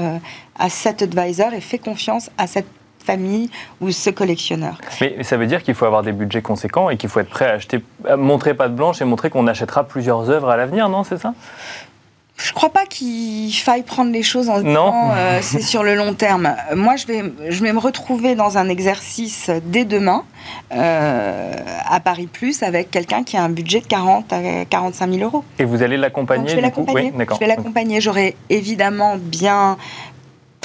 à 0.58 0.70
cet 0.70 1.02
advisor 1.02 1.52
et 1.52 1.60
fais 1.60 1.78
confiance 1.78 2.30
à 2.38 2.46
cette 2.46 2.66
famille 3.06 3.50
ou 3.80 3.90
ce 3.90 4.10
collectionneur. 4.10 4.78
Mais 5.00 5.22
ça 5.22 5.36
veut 5.36 5.46
dire 5.46 5.62
qu'il 5.62 5.74
faut 5.74 5.86
avoir 5.86 6.02
des 6.02 6.12
budgets 6.12 6.42
conséquents 6.42 6.90
et 6.90 6.96
qu'il 6.96 7.08
faut 7.08 7.20
être 7.20 7.30
prêt 7.30 7.46
à 7.46 7.52
acheter, 7.52 7.82
à 8.08 8.16
montrer 8.16 8.54
pas 8.54 8.68
de 8.68 8.74
blanche 8.74 9.00
et 9.00 9.04
montrer 9.04 9.30
qu'on 9.30 9.46
achètera 9.46 9.84
plusieurs 9.84 10.28
œuvres 10.30 10.50
à 10.50 10.56
l'avenir, 10.56 10.88
non 10.88 11.04
C'est 11.04 11.18
ça? 11.18 11.32
Je 12.38 12.52
crois 12.52 12.68
pas 12.68 12.84
qu'il 12.84 13.52
faille 13.54 13.82
prendre 13.82 14.12
les 14.12 14.22
choses 14.22 14.50
en 14.50 14.60
disant 14.60 15.12
euh, 15.14 15.38
c'est 15.42 15.62
sur 15.62 15.82
le 15.82 15.94
long 15.94 16.12
terme. 16.12 16.54
Moi, 16.74 16.96
je 16.96 17.06
vais, 17.06 17.22
je 17.48 17.62
vais 17.62 17.72
me 17.72 17.78
retrouver 17.78 18.34
dans 18.34 18.58
un 18.58 18.68
exercice 18.68 19.50
dès 19.64 19.86
demain 19.86 20.22
euh, 20.72 21.52
à 21.88 21.98
Paris 22.00 22.28
Plus 22.30 22.62
avec 22.62 22.90
quelqu'un 22.90 23.22
qui 23.22 23.38
a 23.38 23.42
un 23.42 23.48
budget 23.48 23.80
de 23.80 23.86
40 23.86 24.32
à 24.34 24.64
45 24.68 25.12
000 25.14 25.24
euros. 25.24 25.44
Et 25.58 25.64
vous 25.64 25.82
allez 25.82 25.96
l'accompagner 25.96 26.48
Je 26.48 26.56
vais 26.56 26.60
l'accompagner. 26.60 27.12
je 27.16 27.38
vais 27.38 27.46
l'accompagner. 27.46 28.00
J'aurai 28.02 28.36
évidemment 28.50 29.16
bien 29.18 29.78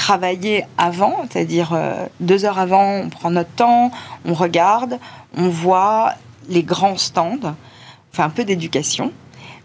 travailler 0.02 0.66
avant, 0.80 1.16
c'est-à-dire 1.30 1.74
euh, 1.74 2.08
deux 2.22 2.44
heures 2.44 2.58
avant, 2.58 3.02
on 3.02 3.10
prend 3.10 3.30
notre 3.30 3.52
temps, 3.52 3.92
on 4.26 4.34
regarde, 4.34 4.98
on 5.38 5.48
voit 5.48 6.16
les 6.50 6.64
grands 6.64 6.98
stands, 6.98 7.38
on 7.44 8.16
fait 8.16 8.24
un 8.24 8.32
peu 8.32 8.44
d'éducation, 8.44 9.12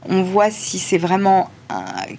on 0.06 0.22
voit 0.22 0.50
si 0.50 0.78
c'est 0.78 0.98
vraiment 0.98 1.48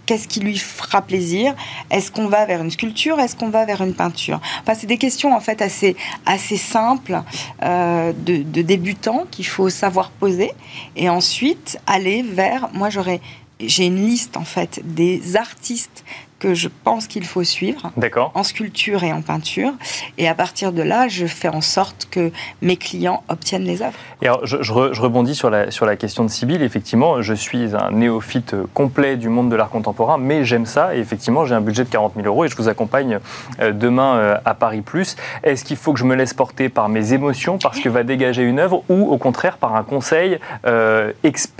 qu'est-ce 0.06 0.28
qui 0.28 0.40
lui 0.40 0.58
fera 0.58 1.02
plaisir. 1.02 1.56
Est-ce 1.90 2.12
qu'on 2.12 2.28
va 2.28 2.46
vers 2.46 2.62
une 2.62 2.72
sculpture? 2.72 3.20
Est-ce 3.20 3.36
qu'on 3.36 3.50
va 3.50 3.66
vers 3.66 3.82
une 3.82 3.94
peinture? 3.94 4.42
Enfin, 4.62 4.74
c'est 4.74 4.88
des 4.88 4.98
questions 4.98 5.34
en 5.34 5.40
fait 5.40 5.62
assez 5.62 5.96
assez 6.26 6.58
simples 6.58 7.22
euh, 7.64 8.12
de, 8.14 8.38
de 8.38 8.62
débutants 8.64 9.26
qu'il 9.30 9.46
faut 9.46 9.70
savoir 9.70 10.10
poser 10.10 10.52
et 10.96 11.08
ensuite 11.08 11.80
aller 11.86 12.24
vers. 12.24 12.70
Moi, 12.74 12.90
j'aurais 12.90 13.22
j'ai 13.60 13.86
une 13.86 14.06
liste 14.06 14.38
en 14.38 14.44
fait 14.44 14.82
des 14.84 15.36
artistes 15.36 16.04
que 16.40 16.54
je 16.54 16.70
pense 16.84 17.08
qu'il 17.08 17.26
faut 17.26 17.44
suivre, 17.44 17.92
en 18.34 18.44
sculpture 18.44 19.04
et 19.04 19.12
en 19.12 19.22
peinture. 19.22 19.74
Et 20.18 20.28
à 20.28 20.36
partir 20.36 20.72
de 20.72 20.82
là, 20.82 21.08
je 21.08 21.26
fais 21.26 21.48
en 21.48 21.62
sorte 21.62 22.08
que 22.12 22.32
mes 22.62 22.78
clients 22.78 23.24
obtiennent 23.30 23.64
les 23.64 23.82
œuvres. 23.82 23.98
Et 24.22 24.28
alors, 24.28 24.46
je, 24.46 24.72
rebondis 25.02 25.36
sur 25.36 25.50
la, 25.50 25.72
sur 25.72 25.86
la 25.86 25.96
question 25.96 26.24
de 26.24 26.30
Sibylle. 26.30 26.62
Effectivement, 26.62 27.22
je 27.22 27.34
suis 27.34 27.76
un 27.76 27.92
néophyte 27.92 28.56
complet 28.74 29.18
du 29.18 29.30
monde 29.30 29.50
de 29.50 29.56
l'art 29.56 29.70
contemporain, 29.70 30.18
mais 30.18 30.46
j'aime 30.46 30.66
ça. 30.66 30.96
Et 30.96 31.00
effectivement, 31.00 31.46
j'ai 31.46 31.56
un 31.56 31.62
budget 31.62 31.84
de 31.84 31.90
40 31.90 32.14
000 32.16 32.28
euros 32.28 32.46
et 32.46 32.48
je 32.48 32.56
vous 32.56 32.68
accompagne 32.68 33.20
euh, 33.60 33.72
demain 33.72 34.16
euh, 34.16 34.38
à 34.46 34.54
Paris 34.54 34.82
Plus. 34.82 35.16
Est-ce 35.44 35.64
qu'il 35.64 35.78
faut 35.78 35.94
que 35.94 36.00
je 36.00 36.06
me 36.06 36.16
laisse 36.16 36.34
porter 36.34 36.70
par 36.70 36.90
mes 36.90 37.14
émotions, 37.14 37.58
parce 37.58 37.80
que 37.80 37.90
va 37.90 38.04
dégager 38.04 38.44
une 38.44 38.60
œuvre, 38.60 38.84
ou 38.90 39.12
au 39.12 39.18
contraire 39.18 39.58
par 39.58 39.76
un 39.76 39.84
conseil 39.84 40.40
euh, 40.66 41.12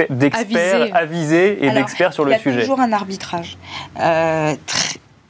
d'experts 0.10 0.96
avisés 0.96 1.66
et 1.66 1.72
d'experts 1.72 2.14
sur 2.14 2.26
le 2.26 2.34
sujet 2.36 2.50
Il 2.50 2.56
y 2.56 2.58
a 2.58 2.62
toujours 2.62 2.80
un 2.80 2.92
arbitrage 2.92 3.58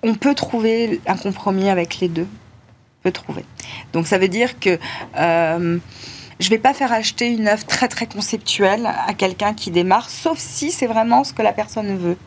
on 0.04 0.16
peut 0.16 0.36
trouver 0.36 1.02
un 1.08 1.18
compromis 1.18 1.70
avec 1.70 2.00
les 2.00 2.08
deux. 2.08 2.28
On 3.00 3.04
peut 3.04 3.12
trouver. 3.12 3.46
Donc 3.94 4.08
ça 4.08 4.18
veut 4.18 4.28
dire 4.28 4.60
que 4.60 4.80
euh, 5.18 5.78
je 6.40 6.46
ne 6.46 6.50
vais 6.50 6.58
pas 6.60 6.74
faire 6.74 6.94
acheter 6.94 7.28
une 7.28 7.48
œuvre 7.48 7.66
très 7.66 7.88
très 7.88 8.06
conceptuelle 8.06 8.86
à 8.86 9.14
quelqu'un 9.14 9.54
qui 9.54 9.72
démarre, 9.72 10.10
sauf 10.10 10.38
si 10.38 10.72
c'est 10.72 10.88
vraiment 10.88 11.24
ce 11.24 11.34
que 11.34 11.42
la 11.42 11.52
personne 11.52 11.98
veut. 11.98 12.18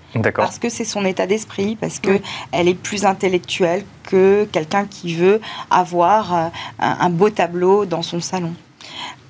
Parce 0.42 0.58
que 0.58 0.68
c'est 0.68 0.84
son 0.84 1.04
état 1.04 1.26
d'esprit, 1.26 1.76
parce 1.76 2.00
qu'elle 2.00 2.22
elle 2.52 2.68
est 2.68 2.74
plus 2.74 3.04
intellectuelle 3.04 3.84
que 4.04 4.48
quelqu'un 4.50 4.86
qui 4.86 5.14
veut 5.14 5.40
avoir 5.70 6.34
euh, 6.34 6.48
un, 6.80 7.10
beau 7.10 7.30
tableau 7.30 7.86
dans 7.86 8.02
son 8.02 8.20
salon. 8.20 8.54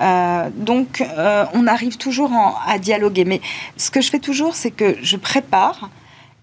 Euh, 0.01 0.49
donc, 0.55 1.05
on 1.53 1.67
arrive 1.67 1.99
toujours 1.99 2.33
à 2.67 2.79
dialoguer. 2.79 3.27
Mais 3.27 3.43
ce 3.77 3.91
que 3.91 4.01
je 4.01 4.11
fais 4.11 4.19
toujours, 4.19 4.55
c'est 4.55 4.71
que 4.71 4.97
je 5.03 5.19
prépare 5.19 5.91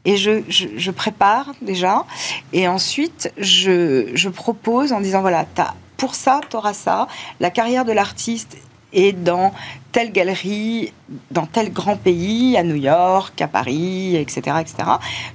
et 0.08 0.16
je, 0.16 0.92
prépare 0.92 1.54
déjà. 1.62 2.06
Et 2.54 2.68
ensuite, 2.68 3.32
je, 3.38 4.30
propose 4.30 4.94
en 4.94 5.02
disant 5.02 5.20
voilà, 5.22 5.46
as, 5.58 5.76
pour 5.98 6.16
ça, 6.16 6.40
tu 6.50 6.56
auras 6.56 6.74
ça. 6.74 7.08
La 7.42 7.52
carrière 7.52 7.84
de 7.84 7.92
l'artiste 7.92 8.58
est 8.94 9.12
dans 9.12 9.54
telle 9.92 10.14
galerie, 10.14 10.94
dans 11.30 11.46
tel 11.46 11.74
grand 11.74 11.98
pays, 11.98 12.56
à 12.56 12.64
New 12.64 12.76
York, 12.76 13.42
à 13.42 13.50
Paris, 13.50 14.16
etc. 14.16 14.58
etc. 14.62 14.76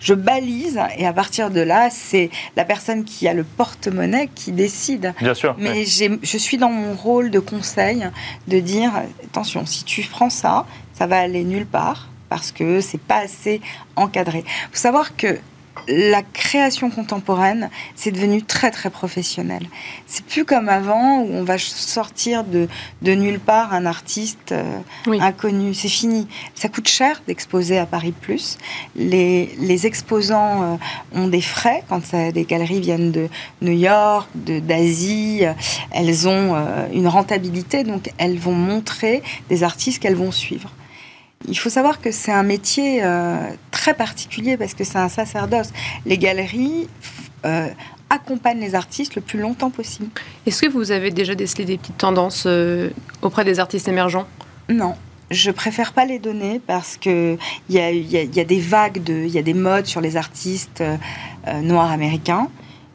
Je 0.00 0.14
balise 0.14 0.80
et 0.96 1.06
à 1.06 1.12
partir 1.12 1.50
de 1.50 1.60
là, 1.60 1.90
c'est 1.90 2.30
la 2.56 2.64
personne 2.64 3.04
qui 3.04 3.28
a 3.28 3.34
le 3.34 3.44
porte-monnaie 3.44 4.30
qui 4.34 4.52
décide. 4.52 5.12
Bien 5.20 5.34
sûr. 5.34 5.54
Mais 5.58 5.84
je 5.84 6.38
suis 6.38 6.56
dans 6.56 6.70
mon 6.70 6.94
rôle 6.94 7.30
de 7.30 7.40
conseil 7.40 8.08
de 8.48 8.58
dire 8.58 8.90
attention, 9.22 9.66
si 9.66 9.84
tu 9.84 10.00
prends 10.02 10.30
ça, 10.30 10.64
ça 10.94 11.06
va 11.06 11.18
aller 11.18 11.44
nulle 11.44 11.66
part 11.66 12.08
parce 12.32 12.50
que 12.50 12.80
c'est 12.80 12.98
pas 12.98 13.18
assez 13.18 13.60
encadré. 13.94 14.42
Il 14.46 14.70
faut 14.70 14.80
savoir 14.80 15.16
que 15.18 15.38
la 15.86 16.22
création 16.22 16.88
contemporaine, 16.88 17.68
c'est 17.94 18.10
devenu 18.10 18.42
très 18.42 18.70
très 18.70 18.88
professionnel. 18.88 19.66
C'est 20.06 20.24
plus 20.24 20.46
comme 20.46 20.70
avant 20.70 21.18
où 21.20 21.28
on 21.30 21.44
va 21.44 21.58
sortir 21.58 22.44
de, 22.44 22.68
de 23.02 23.12
nulle 23.12 23.38
part 23.38 23.74
un 23.74 23.84
artiste 23.84 24.52
euh, 24.52 24.78
inconnu. 25.06 25.74
C'est 25.74 25.90
fini. 25.90 26.26
Ça 26.54 26.70
coûte 26.70 26.88
cher 26.88 27.20
d'exposer 27.26 27.76
à 27.76 27.84
Paris 27.84 28.14
Plus. 28.18 28.56
Les, 28.96 29.54
les 29.58 29.86
exposants 29.86 30.62
euh, 30.62 30.76
ont 31.14 31.28
des 31.28 31.42
frais 31.42 31.82
quand 31.90 32.02
ça, 32.02 32.32
des 32.32 32.44
galeries 32.44 32.80
viennent 32.80 33.12
de 33.12 33.28
New 33.60 33.76
York, 33.76 34.26
d'Asie. 34.34 35.42
elles 35.90 36.28
ont 36.28 36.54
euh, 36.54 36.86
une 36.94 37.08
rentabilité, 37.08 37.84
donc 37.84 38.10
elles 38.16 38.38
vont 38.38 38.54
montrer 38.54 39.22
des 39.50 39.64
artistes 39.64 40.00
qu'elles 40.00 40.16
vont 40.16 40.32
suivre. 40.32 40.70
Il 41.48 41.58
faut 41.58 41.70
savoir 41.70 42.00
que 42.00 42.10
c'est 42.10 42.32
un 42.32 42.42
métier 42.42 43.02
euh, 43.02 43.36
très 43.70 43.94
particulier 43.94 44.56
parce 44.56 44.74
que 44.74 44.84
c'est 44.84 44.98
un 44.98 45.08
sacerdoce. 45.08 45.70
Les 46.06 46.18
galeries 46.18 46.88
euh, 47.44 47.68
accompagnent 48.10 48.60
les 48.60 48.74
artistes 48.74 49.14
le 49.14 49.22
plus 49.22 49.40
longtemps 49.40 49.70
possible. 49.70 50.10
Est-ce 50.46 50.62
que 50.62 50.68
vous 50.68 50.90
avez 50.90 51.10
déjà 51.10 51.34
décelé 51.34 51.64
des 51.64 51.78
petites 51.78 51.98
tendances 51.98 52.44
euh, 52.46 52.90
auprès 53.22 53.44
des 53.44 53.60
artistes 53.60 53.88
émergents? 53.88 54.26
Non. 54.68 54.94
Je 55.30 55.50
préfère 55.50 55.92
pas 55.94 56.04
les 56.04 56.18
donner 56.18 56.60
parce 56.66 56.98
que 56.98 57.38
il 57.70 57.74
y 57.74 57.80
a, 58.40 58.44
des 58.44 58.60
vagues 58.60 59.02
de, 59.02 59.14
il 59.14 59.30
y 59.30 59.38
a 59.38 59.42
des 59.42 59.54
modes 59.54 59.86
sur 59.86 60.02
les 60.02 60.18
artistes 60.18 60.82
noirs 61.62 61.90
américains. 61.90 62.48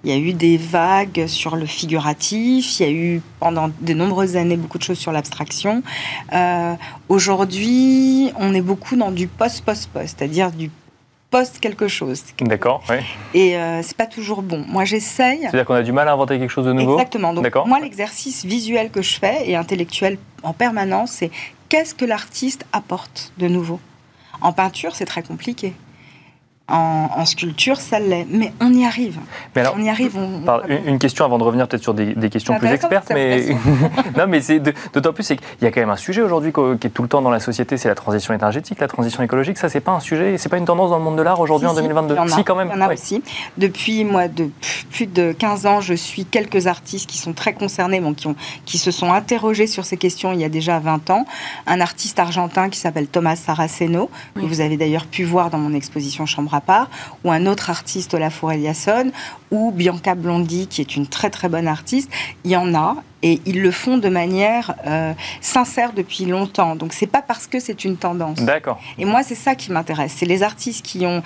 Il 0.08 0.12
y 0.12 0.14
a 0.14 0.20
eu 0.20 0.32
des 0.32 0.56
vagues 0.56 1.26
sur 1.28 1.58
le 1.58 1.66
figuratif, 1.66 2.80
il 2.80 2.86
y 2.86 2.90
a 2.90 2.92
eu 2.94 3.22
pendant 3.42 3.70
de 3.82 3.94
nombreuses 3.94 4.38
années 4.38 4.56
beaucoup 4.56 4.78
de 4.78 4.84
choses 4.84 4.98
sur 4.98 5.12
l'abstraction. 5.12 5.84
Euh, 6.32 6.76
aujourd'hui, 7.10 8.32
on 8.40 8.54
est 8.54 8.62
beaucoup 8.62 8.96
dans 8.96 9.12
du 9.12 9.28
post-post-post, 9.28 10.16
c'est-à-dire 10.18 10.54
du 10.54 10.72
post 11.30 11.60
quelque 11.60 11.90
chose. 11.90 12.24
D'accord, 12.40 12.86
oui. 12.90 13.00
Et 13.34 13.58
euh, 13.58 13.82
c'est 13.84 13.98
pas 13.98 14.06
toujours 14.06 14.44
bon. 14.44 14.64
Moi, 14.70 14.86
j'essaye. 14.86 15.42
C'est-à-dire 15.42 15.66
qu'on 15.66 15.74
a 15.74 15.84
du 15.84 15.92
mal 15.92 16.08
à 16.08 16.14
inventer 16.14 16.40
quelque 16.40 16.52
chose 16.52 16.68
de 16.68 16.72
nouveau 16.72 16.94
Exactement. 16.94 17.34
Donc, 17.34 17.54
moi, 17.66 17.82
l'exercice 17.82 18.46
visuel 18.46 18.92
que 18.92 19.02
je 19.02 19.20
fais 19.20 19.50
et 19.50 19.58
intellectuel 19.58 20.18
en 20.42 20.54
permanence, 20.54 21.12
c'est 21.12 21.32
qu'est-ce 21.68 21.94
que 21.94 22.06
l'artiste 22.06 22.66
apporte 22.72 23.34
de 23.40 23.50
nouveau? 23.50 23.82
En 24.40 24.54
peinture, 24.54 24.96
c'est 24.96 25.04
très 25.04 25.22
compliqué 25.22 25.74
en, 26.70 27.26
sculpture, 27.26 27.78
ça 27.78 28.00
l'est. 28.00 28.28
Mais 28.30 28.52
on 28.60 28.74
y 28.74 28.86
arrive. 28.86 29.20
Mais 29.56 29.62
alors, 29.62 29.76
on 29.78 29.82
y 29.82 29.90
arrive. 29.90 30.18
une, 30.86 31.00
question 31.00 31.24
avant 31.24 31.38
de 31.38 31.44
revenir 31.44 31.68
peut-être 31.68 31.84
sur 31.84 31.94
des, 31.94 32.30
questions 32.30 32.58
plus 32.60 32.68
expertes, 32.68 33.12
mais 33.14 33.56
non, 34.18 34.28
mais 34.28 34.42
c'est 34.42 34.60
d'autant 34.94 35.14
plus 35.14 35.24
c'est 35.24 35.38
qu'il 35.38 35.46
y 35.62 35.66
a 35.66 35.72
quand 35.72 35.80
même 35.80 35.90
un 35.90 35.96
sujet 35.96 36.22
aujourd'hui 36.22 36.52
qui 36.52 36.88
est 36.88 36.90
tout 36.90 37.04
le 37.04 37.08
temps 37.08 37.22
dans 37.22 37.30
la 37.30 37.40
société, 37.40 37.78
c'est 37.78 37.88
la 37.88 37.96
transition 37.96 38.34
énergétique, 38.34 38.80
la 38.80 38.88
transition 38.88 39.24
écologique. 39.24 39.58
Ça, 39.58 39.70
c'est 39.70 39.80
pas 39.80 39.94
un 39.94 40.00
sujet, 40.00 40.38
c'est 40.38 40.50
pas 40.50 40.58
une 40.58 40.66
tendance 40.66 40.90
dans 40.90 40.98
le 40.98 41.04
monde 41.04 41.18
de 41.18 41.22
l'art 41.22 41.40
aujourd'hui 41.40 41.68
en 41.68 41.74
2022. 41.74 42.16
si, 42.28 42.44
quand 42.44 42.56
même. 42.56 42.70
Il 42.74 42.80
y 42.80 42.84
en 42.84 42.88
a 42.88 42.94
aussi. 42.94 43.24
Depuis 43.58 44.04
moi, 44.04 44.28
de 44.28 44.50
plus 44.92 45.08
de 45.08 45.32
15 45.32 45.66
ans, 45.66 45.82
je 45.82 45.94
suis 45.94 46.26
quelques 46.26 46.68
artistes 46.68 47.10
qui 47.10 47.18
sont 47.18 47.34
très 47.34 47.54
concernés, 47.54 48.02
bon, 48.02 48.14
qui, 48.14 48.28
ont, 48.28 48.36
qui 48.66 48.78
se 48.78 48.92
sont 48.92 49.12
interrogés 49.14 49.68
sur 49.68 49.86
ces 49.86 49.98
questions 49.98 50.34
il 50.34 50.42
y 50.42 50.44
a 50.44 50.50
déjà 50.50 50.80
20 50.80 51.10
ans. 51.12 51.26
Un 51.66 51.80
artiste 51.80 52.20
argentin 52.20 52.70
qui 52.70 52.80
s'appelle 52.80 53.08
Thomas 53.08 53.36
Saraceno, 53.36 54.10
que 54.36 54.42
vous 54.42 54.62
avez 54.62 54.76
d'ailleurs 54.78 55.06
pu 55.06 55.24
voir 55.24 55.50
dans 55.50 55.58
mon 55.58 55.74
exposition 55.74 56.26
Chambre 56.26 56.57
part, 56.62 56.90
ou 57.24 57.32
un 57.32 57.46
autre 57.46 57.70
artiste, 57.70 58.14
Olafur 58.14 58.52
Eliasson, 58.52 59.12
ou 59.52 59.72
Bianca 59.72 60.16
Blondi, 60.16 60.68
qui 60.68 60.82
est 60.82 60.96
une 60.96 61.08
très 61.08 61.30
très 61.30 61.50
bonne 61.50 61.68
artiste. 61.68 62.10
Il 62.44 62.52
y 62.52 62.56
en 62.56 62.74
a, 62.76 62.98
et 63.24 63.42
ils 63.46 63.62
le 63.62 63.72
font 63.72 63.98
de 63.98 64.10
manière 64.10 64.76
euh, 64.86 65.14
sincère 65.42 65.94
depuis 65.94 66.26
longtemps. 66.26 66.76
Donc 66.76 66.94
c'est 66.94 67.08
pas 67.08 67.22
parce 67.22 67.48
que 67.48 67.60
c'est 67.60 67.84
une 67.84 67.98
tendance. 67.98 68.40
D'accord. 68.40 68.80
Et 68.98 69.06
moi 69.06 69.24
c'est 69.24 69.36
ça 69.36 69.56
qui 69.56 69.72
m'intéresse, 69.72 70.14
c'est 70.18 70.26
les 70.26 70.44
artistes 70.44 70.86
qui 70.86 71.06
ont 71.06 71.24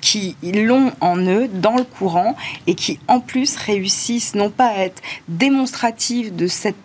qui 0.00 0.36
l'ont 0.42 0.92
en 1.00 1.16
eux 1.18 1.48
dans 1.48 1.76
le 1.76 1.84
courant 1.84 2.36
et 2.66 2.74
qui 2.74 3.00
en 3.08 3.20
plus 3.20 3.56
réussissent 3.56 4.34
non 4.34 4.50
pas 4.50 4.68
à 4.68 4.78
être 4.78 5.02
démonstratifs 5.28 6.32
de 6.32 6.46
cette 6.46 6.76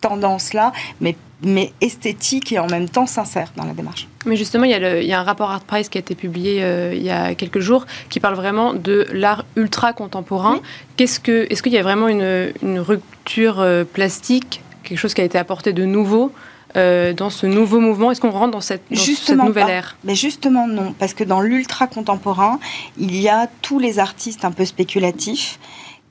tendance 0.00 0.52
là, 0.52 0.72
mais 1.00 1.16
mais 1.44 1.72
esthétique 1.80 2.52
et 2.52 2.58
en 2.58 2.66
même 2.66 2.88
temps 2.88 3.06
sincère 3.06 3.52
dans 3.56 3.64
la 3.64 3.72
démarche. 3.72 4.08
Mais 4.26 4.36
justement, 4.36 4.64
il 4.64 4.70
y, 4.70 5.12
a 5.12 5.20
un 5.20 5.22
rapport 5.22 5.50
Art 5.50 5.64
Price 5.64 5.88
qui 5.88 5.98
a 5.98 6.00
été 6.00 6.14
publié 6.14 6.62
euh, 6.62 6.94
il 6.94 7.02
y 7.02 7.10
a 7.10 7.34
quelques 7.34 7.60
jours 7.60 7.86
qui 8.08 8.20
parle 8.20 8.34
vraiment 8.34 8.72
de 8.72 9.06
l'art 9.12 9.44
ultra 9.56 9.92
contemporain. 9.92 10.60
Qu'est-ce 10.96 11.20
que, 11.20 11.46
est-ce 11.50 11.62
qu'il 11.62 11.72
y 11.72 11.78
a 11.78 11.82
vraiment 11.82 12.08
une, 12.08 12.78
rupture 12.78 13.60
euh, 13.60 13.84
plastique, 13.84 14.62
quelque 14.82 14.98
chose 14.98 15.14
qui 15.14 15.20
a 15.20 15.24
été 15.24 15.38
apporté 15.38 15.72
de 15.72 15.84
nouveau 15.84 16.32
euh, 16.76 17.12
dans 17.12 17.30
ce 17.30 17.46
nouveau 17.46 17.80
mouvement? 17.80 18.10
Est-ce 18.10 18.20
qu'on 18.20 18.30
rentre 18.30 18.52
dans 18.52 18.60
cette, 18.62 18.90
nouvelle 18.90 19.68
ère? 19.68 19.96
Mais 20.04 20.14
justement 20.14 20.66
non, 20.66 20.94
parce 20.98 21.12
que 21.12 21.24
dans 21.24 21.40
l'ultra 21.40 21.86
contemporain, 21.86 22.58
il 22.98 23.20
y 23.20 23.28
a 23.28 23.48
tous 23.60 23.78
les 23.78 23.98
artistes 23.98 24.44
un 24.44 24.52
peu 24.52 24.64
spéculatifs 24.64 25.58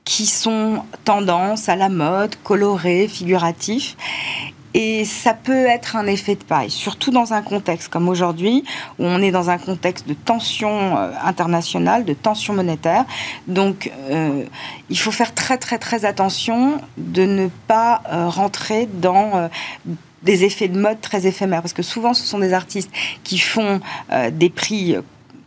qui 0.04 0.26
sont 0.26 0.82
tendance 1.04 1.68
à 1.68 1.76
la 1.76 1.88
mode, 1.88 2.36
colorés, 2.44 3.08
figuratifs. 3.08 3.96
Et 4.74 5.04
ça 5.04 5.34
peut 5.34 5.66
être 5.66 5.94
un 5.94 6.06
effet 6.06 6.34
de 6.34 6.42
paille, 6.42 6.70
surtout 6.70 7.12
dans 7.12 7.32
un 7.32 7.42
contexte 7.42 7.88
comme 7.88 8.08
aujourd'hui, 8.08 8.64
où 8.98 9.04
on 9.04 9.22
est 9.22 9.30
dans 9.30 9.48
un 9.48 9.58
contexte 9.58 10.08
de 10.08 10.14
tension 10.14 10.98
euh, 10.98 11.12
internationale, 11.24 12.04
de 12.04 12.12
tension 12.12 12.54
monétaire. 12.54 13.04
Donc, 13.46 13.92
euh, 14.10 14.42
il 14.90 14.98
faut 14.98 15.12
faire 15.12 15.32
très, 15.32 15.58
très, 15.58 15.78
très 15.78 16.04
attention 16.04 16.80
de 16.98 17.24
ne 17.24 17.48
pas 17.68 18.02
euh, 18.12 18.28
rentrer 18.28 18.88
dans 18.92 19.48
des 20.22 20.44
effets 20.44 20.68
de 20.68 20.78
mode 20.78 21.00
très 21.00 21.26
éphémères, 21.26 21.62
parce 21.62 21.72
que 21.72 21.82
souvent, 21.82 22.12
ce 22.12 22.24
sont 22.24 22.38
des 22.40 22.52
artistes 22.52 22.90
qui 23.22 23.38
font 23.38 23.80
des 24.32 24.48
prix 24.48 24.96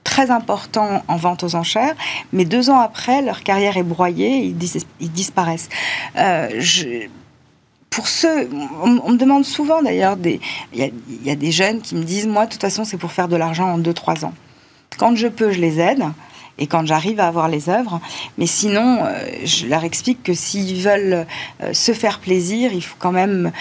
très 0.04 0.30
importants 0.30 1.04
en 1.08 1.18
vente 1.18 1.44
aux 1.44 1.56
enchères, 1.56 1.96
mais 2.32 2.46
deux 2.46 2.70
ans 2.70 2.80
après, 2.80 3.22
leur 3.22 3.44
carrière 3.44 3.78
est 3.78 3.84
broyée 3.84 4.56
ils 5.00 5.12
disparaissent. 5.12 5.70
Je, 6.16 7.08
pour 7.90 8.08
ceux, 8.08 8.50
on, 8.84 9.12
me 9.12 9.18
demande 9.18 9.46
souvent 9.46 9.82
d'ailleurs, 9.82 10.18
il 10.24 10.40
y, 10.74 11.32
a 11.32 11.36
des 11.36 11.52
jeunes 11.52 11.82
qui 11.82 11.96
me 11.96 12.04
disent, 12.04 12.28
moi, 12.28 12.46
de 12.46 12.52
toute 12.52 12.62
façon, 12.62 12.86
c'est 12.86 12.98
pour 12.98 13.12
faire 13.12 13.28
de 13.28 13.36
l'argent 13.36 13.74
en 13.74 13.80
2-3 13.80 14.26
ans. 14.26 14.34
Quand 14.98 15.16
je 15.16 15.28
peux, 15.28 15.52
je 15.52 15.60
les 15.60 15.80
aide 15.80 16.04
et 16.60 16.68
quand 16.68 16.86
j'arrive 16.86 17.20
à 17.20 17.28
avoir 17.28 17.48
les 17.48 17.70
œuvres. 17.70 18.00
Mais 18.38 18.48
sinon, 18.48 19.04
euh, 19.04 19.20
je 19.46 19.68
leur 19.68 19.84
explique 19.84 20.24
que 20.24 20.34
s'ils 20.34 20.82
veulent 20.82 21.26
euh, 21.62 21.74
se 21.74 21.92
faire 21.94 22.20
plaisir, 22.20 22.74
il 22.74 22.84
faut 22.84 22.96
quand 22.98 23.12
même, 23.12 23.52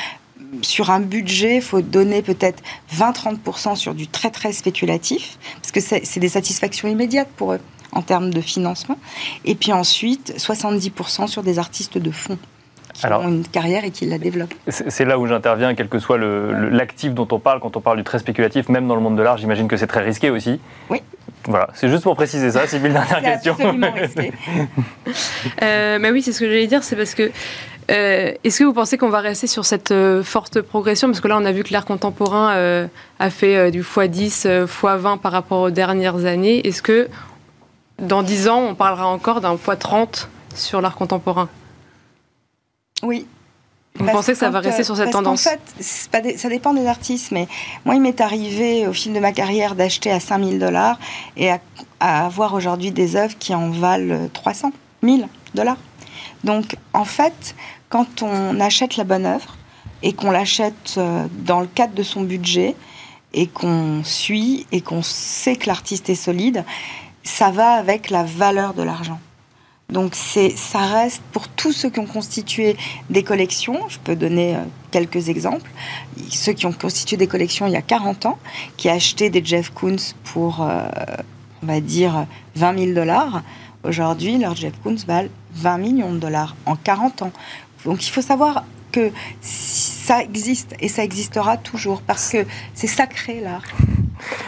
sur 0.63 0.91
un 0.91 1.01
budget, 1.01 1.57
il 1.57 1.63
faut 1.63 1.83
donner 1.83 2.23
peut-être 2.23 2.63
20-30% 2.95 3.77
sur 3.77 3.95
du 3.95 4.07
très 4.07 4.31
très 4.31 4.53
spéculatif, 4.53 5.39
parce 5.57 5.73
que 5.73 5.81
c'est 5.81 6.21
des 6.21 6.29
satisfactions 6.29 6.89
immédiates 6.89 7.31
pour 7.37 7.53
eux. 7.53 7.61
en 7.93 8.03
termes 8.03 8.31
de 8.31 8.41
financement. 8.43 8.99
Et 9.45 9.55
puis 9.55 9.73
ensuite, 9.73 10.35
70% 10.37 11.29
sur 11.29 11.43
des 11.43 11.59
artistes 11.59 11.97
de 11.97 12.11
fond 12.11 12.39
qui 12.97 13.07
ont 13.07 13.29
une 13.29 13.47
carrière 13.47 13.85
et 13.85 13.91
qui 13.91 14.07
la 14.07 14.19
développent. 14.19 14.55
C'est 14.69 15.05
là 15.05 15.19
où 15.19 15.27
j'interviens, 15.27 15.75
quel 15.75 15.89
que 15.89 15.99
soit 15.99 16.19
l'actif 16.19 17.13
dont 17.15 17.29
on 17.31 17.39
parle, 17.39 17.61
quand 17.61 17.77
on 17.77 17.81
parle 17.81 17.99
du 17.99 18.05
très 18.05 18.19
spéculatif, 18.19 18.69
même 18.69 18.87
dans 18.89 18.95
le 18.97 19.01
monde 19.03 19.17
de 19.17 19.23
l'art, 19.23 19.37
j'imagine 19.37 19.69
que 19.69 19.77
c'est 19.77 19.87
très 19.87 20.03
risqué 20.03 20.31
aussi. 20.31 20.61
Oui. 20.91 21.03
Voilà, 21.45 21.69
c'est 21.75 21.89
juste 21.89 22.03
pour 22.03 22.17
préciser 22.17 22.51
ça, 22.51 22.67
Sybille, 22.67 22.93
dernière 23.11 23.23
question. 23.23 23.53
absolument 23.53 23.93
risqué. 23.95 24.33
euh, 25.63 25.99
mais 26.01 26.11
oui, 26.11 26.23
c'est 26.23 26.33
ce 26.33 26.41
que 26.41 26.47
j'allais 26.47 26.67
dire, 26.67 26.83
c'est 26.83 26.97
parce 26.97 27.15
que 27.15 27.31
euh, 27.91 28.33
Est-ce 28.43 28.59
que 28.59 28.65
vous 28.65 28.73
pensez 28.73 28.99
qu'on 28.99 29.11
va 29.11 29.21
rester 29.21 29.47
sur 29.47 29.65
cette 29.65 29.93
euh, 29.93 30.23
forte 30.23 30.61
progression? 30.61 31.09
Parce 31.09 31.21
que 31.21 31.29
là, 31.29 31.37
on 31.39 31.45
a 31.45 31.53
vu 31.53 31.63
que 31.63 31.73
l'art 31.73 31.85
contemporain 31.85 32.55
euh, 32.55 32.87
a 33.19 33.31
fait 33.31 33.71
du 33.71 33.83
x10, 33.83 34.67
x20 34.67 35.19
par 35.19 35.33
rapport 35.33 35.61
aux 35.61 35.71
dernières 35.71 36.25
années. 36.25 36.67
Est-ce 36.67 36.83
que 36.83 37.09
dans 38.01 38.23
10 38.23 38.49
ans, 38.49 38.61
on 38.71 38.75
parlera 38.75 39.07
encore 39.07 39.41
d'un 39.41 39.55
x30 39.55 40.27
sur 40.55 40.81
l'art 40.81 40.97
contemporain? 40.97 41.49
Oui. 43.03 43.27
Vous 43.99 44.05
pensez 44.05 44.33
que 44.33 44.39
ça 44.39 44.51
va 44.51 44.61
rester 44.61 44.85
sur 44.85 44.97
cette 44.97 45.11
tendance 45.11 45.47
En 45.47 45.51
fait, 45.51 46.37
ça 46.37 46.49
dépend 46.49 46.75
des 46.75 46.87
artistes, 46.87 47.31
mais 47.31 47.49
moi, 47.87 47.95
il 47.95 48.01
m'est 48.03 48.21
arrivé 48.21 48.87
au 48.87 48.93
fil 48.93 49.15
de 49.15 49.21
ma 49.21 49.33
carrière 49.33 49.75
d'acheter 49.75 50.11
à 50.11 50.21
5000 50.21 50.59
dollars 50.59 50.99
et 51.37 51.51
à, 51.51 51.61
à 52.01 52.27
avoir 52.27 52.53
aujourd'hui 52.53 52.91
des 52.91 53.17
œuvres 53.17 53.37
qui 53.39 53.55
en 53.55 53.71
valent 53.71 54.29
300 54.35 54.73
000 55.03 55.21
dollars. 55.55 55.79
Donc, 56.45 56.77
en 56.93 57.05
fait, 57.05 57.55
quand 57.89 58.23
on 58.23 58.61
achète 58.61 58.97
la 58.97 59.05
bonne 59.05 59.27
œuvre 59.27 59.57
et 60.03 60.13
qu'on 60.13 60.31
l'achète 60.31 60.95
euh, 60.99 61.27
dans 61.31 61.61
le 61.61 61.67
cadre 61.67 61.95
de 61.95 62.03
son 62.03 62.23
budget 62.23 62.75
et 63.33 63.47
qu'on 63.47 64.03
suit 64.05 64.67
et 64.73 64.81
qu'on 64.81 65.03
sait 65.03 65.57
que 65.57 65.67
l'artiste 65.67 66.09
est 66.11 66.15
solide, 66.15 66.65
ça 67.25 67.51
va 67.51 67.73
avec 67.73 68.11
la 68.11 68.23
valeur 68.23 68.75
de 68.75 68.83
l'argent. 68.83 69.19
Donc 69.89 70.17
ça 70.17 70.79
reste 70.79 71.23
pour 71.33 71.47
tous 71.49 71.73
ceux 71.73 71.91
qui 71.91 72.01
ont 72.01 72.07
constitué 72.07 72.77
des 73.09 73.23
collections, 73.23 73.89
je 73.89 73.99
peux 74.01 74.17
donner 74.17 74.57
euh, 74.57 74.61
quelques 74.91 75.29
exemples, 75.29 75.71
ceux 76.29 76.53
qui 76.53 76.67
ont 76.67 76.73
constitué 76.73 77.17
des 77.17 77.29
collections 77.29 77.67
il 77.67 77.73
y 77.73 77.77
a 77.77 77.83
40 77.83 78.27
ans, 78.27 78.39
qui 78.77 78.89
achetaient 78.89 79.31
des 79.31 79.45
Jeff 79.45 79.71
Koons 79.71 79.97
pour, 80.25 80.63
euh, 80.63 80.89
on 81.63 81.67
va 81.67 81.81
dire, 81.81 82.27
20 82.57 82.79
000 82.79 82.93
dollars, 82.95 83.45
aujourd'hui 83.85 84.39
leurs 84.39 84.57
Jeff 84.57 84.73
Koons 84.83 84.97
valent 85.07 85.29
20 85.55 85.79
millions 85.79 86.13
de 86.13 86.19
dollars 86.19 86.57
en 86.67 86.75
40 86.75 87.23
ans. 87.23 87.33
Donc 87.85 88.05
il 88.05 88.11
faut 88.11 88.23
savoir 88.23 88.65
que 88.91 89.13
ça 89.41 90.23
existe 90.23 90.75
et 90.81 90.89
ça 90.89 91.05
existera 91.05 91.59
toujours 91.59 92.03
parce 92.03 92.31
que 92.31 92.45
c'est 92.75 92.89
sacré 92.89 93.41
l'art. 93.41 93.63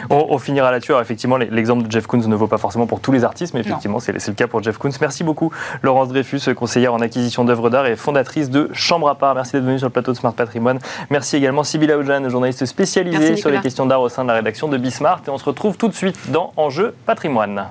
On, 0.09 0.37
finira 0.37 0.71
là-dessus. 0.71 0.93
Effectivement, 0.99 1.37
l'exemple 1.37 1.83
de 1.83 1.91
Jeff 1.91 2.07
Koons 2.07 2.27
ne 2.27 2.35
vaut 2.35 2.47
pas 2.47 2.57
forcément 2.57 2.87
pour 2.87 2.99
tous 2.99 3.11
les 3.11 3.23
artistes, 3.23 3.53
mais 3.53 3.61
effectivement, 3.61 3.99
c'est 3.99 4.13
le 4.13 4.33
cas 4.33 4.47
pour 4.47 4.63
Jeff 4.63 4.77
Koons. 4.77 4.91
Merci 5.01 5.23
beaucoup, 5.23 5.51
Laurence 5.81 6.09
Dreyfus, 6.09 6.41
conseillère 6.55 6.93
en 6.93 6.99
acquisition 6.99 7.43
d'œuvres 7.45 7.69
d'art 7.69 7.85
et 7.85 7.95
fondatrice 7.95 8.49
de 8.49 8.69
Chambre 8.73 9.09
à 9.09 9.15
part. 9.15 9.35
Merci 9.35 9.53
d'être 9.53 9.63
venue 9.63 9.79
sur 9.79 9.87
le 9.87 9.93
plateau 9.93 10.11
de 10.11 10.17
Smart 10.17 10.33
Patrimoine. 10.33 10.79
Merci 11.09 11.37
également 11.37 11.63
Sybille 11.63 11.91
Aoudjan, 11.91 12.29
journaliste 12.29 12.65
spécialisée 12.65 13.35
sur 13.35 13.49
les 13.49 13.59
questions 13.59 13.85
d'art 13.85 14.01
au 14.01 14.09
sein 14.09 14.23
de 14.23 14.29
la 14.29 14.35
rédaction 14.35 14.67
de 14.67 14.77
Bismart. 14.77 15.21
Et 15.27 15.29
on 15.29 15.37
se 15.37 15.45
retrouve 15.45 15.77
tout 15.77 15.87
de 15.87 15.93
suite 15.93 16.31
dans 16.31 16.53
Enjeu 16.57 16.95
Patrimoine. 17.05 17.67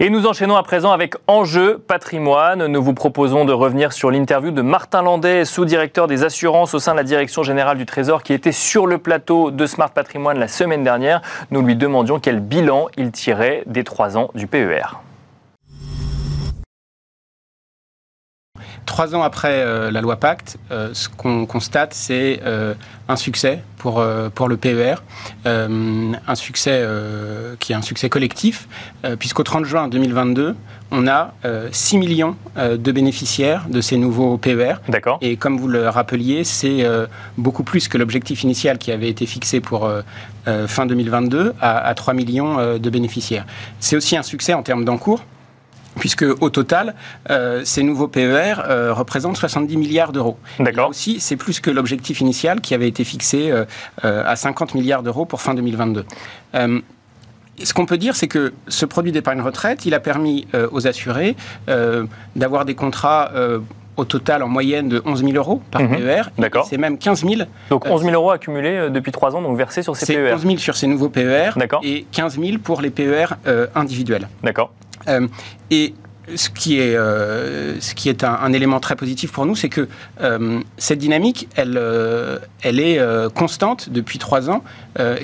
Et 0.00 0.10
nous 0.10 0.28
enchaînons 0.28 0.54
à 0.54 0.62
présent 0.62 0.92
avec 0.92 1.16
Enjeu 1.26 1.76
patrimoine. 1.76 2.68
Nous 2.68 2.80
vous 2.80 2.94
proposons 2.94 3.44
de 3.44 3.52
revenir 3.52 3.92
sur 3.92 4.12
l'interview 4.12 4.52
de 4.52 4.62
Martin 4.62 5.02
Landais, 5.02 5.44
sous-directeur 5.44 6.06
des 6.06 6.22
assurances 6.22 6.72
au 6.72 6.78
sein 6.78 6.92
de 6.92 6.98
la 6.98 7.02
Direction 7.02 7.42
générale 7.42 7.78
du 7.78 7.84
Trésor, 7.84 8.22
qui 8.22 8.32
était 8.32 8.52
sur 8.52 8.86
le 8.86 8.98
plateau 8.98 9.50
de 9.50 9.66
Smart 9.66 9.90
Patrimoine 9.90 10.38
la 10.38 10.46
semaine 10.46 10.84
dernière. 10.84 11.20
Nous 11.50 11.62
lui 11.62 11.74
demandions 11.74 12.20
quel 12.20 12.38
bilan 12.38 12.86
il 12.96 13.10
tirait 13.10 13.64
des 13.66 13.82
trois 13.82 14.16
ans 14.16 14.30
du 14.36 14.46
PER. 14.46 15.00
Trois 18.88 19.14
ans 19.14 19.22
après 19.22 19.60
euh, 19.60 19.90
la 19.90 20.00
loi 20.00 20.16
Pacte, 20.16 20.56
euh, 20.70 20.88
ce 20.94 21.10
qu'on 21.10 21.44
constate, 21.44 21.92
c'est 21.92 22.40
euh, 22.46 22.72
un 23.06 23.16
succès 23.16 23.62
pour, 23.76 24.02
pour 24.34 24.48
le 24.48 24.56
PER, 24.56 24.94
un 25.44 26.34
succès 26.34 26.84
qui 27.60 27.72
est 27.72 27.76
un 27.76 27.82
succès 27.82 28.08
collectif, 28.08 28.66
puisqu'au 29.20 29.44
30 29.44 29.64
juin 29.64 29.86
2022, 29.86 30.56
on 30.90 31.06
a 31.06 31.32
6 31.70 31.98
millions 31.98 32.34
de 32.56 32.92
bénéficiaires 32.92 33.66
de 33.68 33.80
ces 33.80 33.96
nouveaux 33.96 34.36
PER. 34.36 34.74
D'accord. 34.88 35.18
Et 35.20 35.36
comme 35.36 35.58
vous 35.58 35.68
le 35.68 35.88
rappeliez, 35.88 36.42
c'est 36.42 36.84
beaucoup 37.38 37.62
plus 37.62 37.86
que 37.86 37.96
l'objectif 37.96 38.42
initial 38.42 38.78
qui 38.78 38.90
avait 38.90 39.08
été 39.08 39.26
fixé 39.26 39.60
pour 39.60 39.88
fin 40.66 40.86
2022 40.86 41.54
à, 41.60 41.78
à 41.78 41.94
3 41.94 42.14
millions 42.14 42.78
de 42.78 42.90
bénéficiaires. 42.90 43.46
C'est 43.78 43.94
aussi 43.94 44.16
un 44.16 44.24
succès 44.24 44.54
en 44.54 44.64
termes 44.64 44.84
d'encours 44.84 45.22
puisque 45.98 46.24
au 46.40 46.50
total, 46.50 46.94
euh, 47.30 47.62
ces 47.64 47.82
nouveaux 47.82 48.08
PER 48.08 48.54
euh, 48.58 48.92
représentent 48.92 49.36
70 49.36 49.76
milliards 49.76 50.12
d'euros. 50.12 50.38
D'accord. 50.58 50.90
aussi, 50.90 51.20
c'est 51.20 51.36
plus 51.36 51.60
que 51.60 51.70
l'objectif 51.70 52.20
initial 52.20 52.60
qui 52.60 52.74
avait 52.74 52.88
été 52.88 53.04
fixé 53.04 53.50
euh, 53.50 53.64
à 54.02 54.36
50 54.36 54.74
milliards 54.74 55.02
d'euros 55.02 55.24
pour 55.24 55.40
fin 55.40 55.54
2022. 55.54 56.04
ce 57.64 57.74
qu'on 57.74 57.86
peut 57.86 57.98
dire, 57.98 58.14
c'est 58.14 58.28
que 58.28 58.52
ce 58.68 58.86
produit 58.86 59.12
d'épargne 59.12 59.40
retraite, 59.40 59.84
il 59.84 59.94
a 59.94 60.00
permis 60.00 60.46
aux 60.70 60.86
assurés 60.86 61.36
d'avoir 62.36 62.64
des 62.64 62.74
contrats 62.74 63.32
au 63.96 64.04
total 64.04 64.44
en 64.44 64.48
moyenne 64.48 64.88
de 64.88 65.02
11 65.04 65.24
000 65.24 65.32
euros 65.34 65.60
par 65.72 65.82
mhm. 65.82 65.96
PER. 65.96 66.22
D'accord. 66.38 66.66
C'est 66.70 66.78
même 66.78 66.98
15 66.98 67.26
000. 67.26 67.42
Donc 67.68 67.86
11 67.86 68.02
000 68.02 68.14
euros 68.14 68.30
accumulés 68.30 68.88
depuis 68.90 69.10
3 69.10 69.34
ans, 69.34 69.42
donc 69.42 69.56
versés 69.56 69.82
sur 69.82 69.96
ces 69.96 70.06
PER. 70.06 70.28
C'est 70.28 70.34
11 70.34 70.42
000 70.42 70.56
sur 70.58 70.76
ces 70.76 70.86
nouveaux 70.86 71.08
PER. 71.08 71.50
D'accord. 71.56 71.80
Et 71.82 72.06
15 72.12 72.38
000 72.38 72.58
pour 72.62 72.80
les 72.80 72.90
PER 72.90 73.26
individuels. 73.74 74.28
D'accord. 74.44 74.70
Euh, 75.08 75.26
et 75.70 75.94
ce 76.34 76.50
qui 76.50 76.78
est, 76.78 76.94
euh, 76.94 77.80
ce 77.80 77.94
qui 77.94 78.10
est 78.10 78.22
un, 78.22 78.52
élément 78.52 78.80
très 78.80 78.96
positif 78.96 79.32
pour 79.32 79.46
nous, 79.46 79.56
c'est 79.56 79.70
que 79.70 79.88
euh, 80.20 80.60
cette 80.76 80.98
dynamique, 80.98 81.48
elle, 81.56 81.80
elle 82.62 82.80
est 82.80 83.00
constante 83.34 83.88
depuis 83.90 84.18
trois 84.18 84.50
ans. 84.50 84.62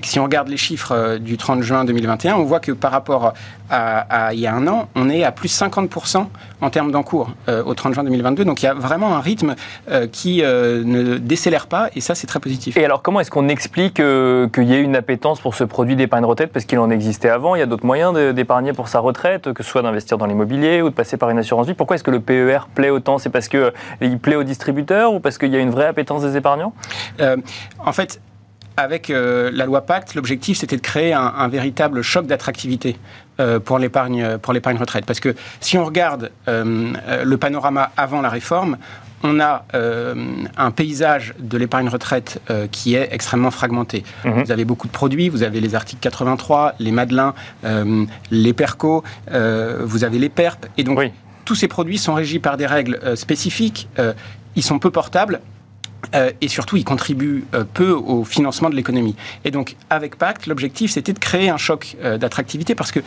si 0.02 0.18
on 0.18 0.24
regarde 0.24 0.48
les 0.48 0.56
chiffres 0.56 1.18
du 1.18 1.36
30 1.36 1.62
juin 1.62 1.84
2021, 1.84 2.36
on 2.36 2.44
voit 2.44 2.60
que 2.60 2.72
par 2.72 2.90
rapport 2.90 3.34
à, 3.70 4.34
il 4.34 4.40
y 4.40 4.46
a 4.46 4.54
un 4.54 4.66
an, 4.66 4.88
on 4.94 5.08
est 5.08 5.24
à 5.24 5.32
plus 5.32 5.48
50% 5.48 6.26
en 6.60 6.70
termes 6.70 6.90
d'encours 6.90 7.30
euh, 7.48 7.62
au 7.64 7.74
30 7.74 7.94
juin 7.94 8.04
2022. 8.04 8.44
Donc 8.44 8.62
il 8.62 8.66
y 8.66 8.68
a 8.68 8.74
vraiment 8.74 9.16
un 9.16 9.20
rythme 9.20 9.54
euh, 9.90 10.06
qui 10.06 10.42
euh, 10.42 10.82
ne 10.84 11.18
décélère 11.18 11.66
pas 11.66 11.88
et 11.94 12.00
ça 12.00 12.14
c'est 12.14 12.26
très 12.26 12.40
positif. 12.40 12.76
Et 12.76 12.84
alors 12.84 13.02
comment 13.02 13.20
est-ce 13.20 13.30
qu'on 13.30 13.48
explique 13.48 13.94
qu'il 13.94 14.64
y 14.64 14.74
ait 14.74 14.80
une 14.80 14.96
appétence 14.96 15.40
pour 15.40 15.54
ce 15.54 15.64
produit 15.64 15.96
d'épargne 15.96 16.24
retraite? 16.24 16.52
Parce 16.52 16.64
qu'il 16.64 16.78
en 16.78 16.90
existait 16.90 17.28
avant 17.28 17.54
Il 17.54 17.60
y 17.60 17.62
a 17.62 17.66
d'autres 17.66 17.86
moyens 17.86 18.14
d'épargner 18.34 18.72
pour 18.72 18.88
sa 18.88 19.00
retraite, 19.00 19.52
que 19.52 19.62
ce 19.62 19.70
soit 19.70 19.82
d'investir 19.82 20.18
dans 20.18 20.26
l'immobilier 20.26 20.82
ou 20.82 20.90
de 20.90 20.94
passer 20.94 21.16
par 21.16 21.30
une 21.30 21.38
assurance 21.38 21.66
vie. 21.66 21.74
Pourquoi 21.74 21.96
est-ce 21.96 22.04
que 22.04 22.10
le 22.10 22.20
PER 22.20 22.68
plaît 22.74 22.90
autant? 22.90 23.18
C'est 23.18 23.30
parce 23.30 23.48
qu'il 23.48 24.18
plaît 24.20 24.36
aux 24.36 24.44
distributeurs 24.44 25.12
ou 25.12 25.20
parce 25.20 25.38
qu'il 25.38 25.50
y 25.50 25.56
a 25.56 25.60
une 25.60 25.70
vraie 25.70 25.86
appétence 25.86 26.22
des 26.22 26.36
épargnants? 26.36 26.72
En 27.78 27.92
fait, 27.92 28.20
avec 28.76 29.08
la 29.08 29.66
loi 29.66 29.82
Pacte, 29.82 30.14
l'objectif 30.14 30.58
c'était 30.58 30.76
de 30.76 30.82
créer 30.82 31.12
un 31.12 31.48
véritable 31.48 32.02
choc 32.02 32.26
d'attractivité 32.26 32.96
euh, 33.40 33.58
pour 33.58 33.80
l'épargne 33.80 34.38
pour 34.38 34.52
l'épargne 34.52 34.76
retraite. 34.76 35.06
Parce 35.06 35.18
que 35.18 35.34
si 35.58 35.76
on 35.76 35.84
regarde 35.84 36.30
euh, 36.46 36.92
euh, 37.08 37.24
le 37.24 37.36
panorama 37.36 37.90
avant 37.96 38.20
la 38.20 38.28
réforme, 38.28 38.76
on 39.24 39.40
a 39.40 39.64
un 39.72 40.70
paysage 40.70 41.34
de 41.38 41.56
l'épargne 41.56 41.88
retraite 41.88 42.42
qui 42.70 42.94
est 42.94 43.08
extrêmement 43.10 43.50
fragmenté. 43.50 44.04
Mhm. 44.22 44.42
Vous 44.44 44.52
avez 44.52 44.66
beaucoup 44.66 44.86
de 44.86 44.92
produits, 44.92 45.30
vous 45.30 45.42
avez 45.42 45.62
les 45.62 45.74
articles 45.74 46.00
83, 46.02 46.74
les 46.78 46.90
Madelins, 46.90 47.32
les 48.30 48.52
Perco, 48.52 49.02
vous 49.32 50.04
avez 50.04 50.18
les 50.18 50.28
PERP, 50.28 50.66
et 50.76 50.84
donc 50.84 51.00
tous 51.46 51.54
ces 51.54 51.68
produits 51.68 51.96
sont 51.96 52.12
régis 52.12 52.38
par 52.38 52.58
des 52.58 52.66
règles 52.66 53.00
spécifiques. 53.16 53.88
ils 54.56 54.62
sont 54.62 54.78
peu 54.78 54.90
portables 54.90 55.40
euh, 56.14 56.30
et 56.40 56.48
surtout, 56.48 56.76
il 56.76 56.84
contribue 56.84 57.44
euh, 57.54 57.64
peu 57.72 57.90
au 57.90 58.24
financement 58.24 58.70
de 58.70 58.74
l'économie. 58.74 59.16
Et 59.44 59.50
donc, 59.50 59.76
avec 59.90 60.16
Pacte, 60.16 60.46
l'objectif, 60.46 60.92
c'était 60.92 61.12
de 61.12 61.18
créer 61.18 61.48
un 61.48 61.56
choc 61.56 61.96
euh, 62.02 62.18
d'attractivité 62.18 62.74
parce 62.74 62.92
que 62.92 63.00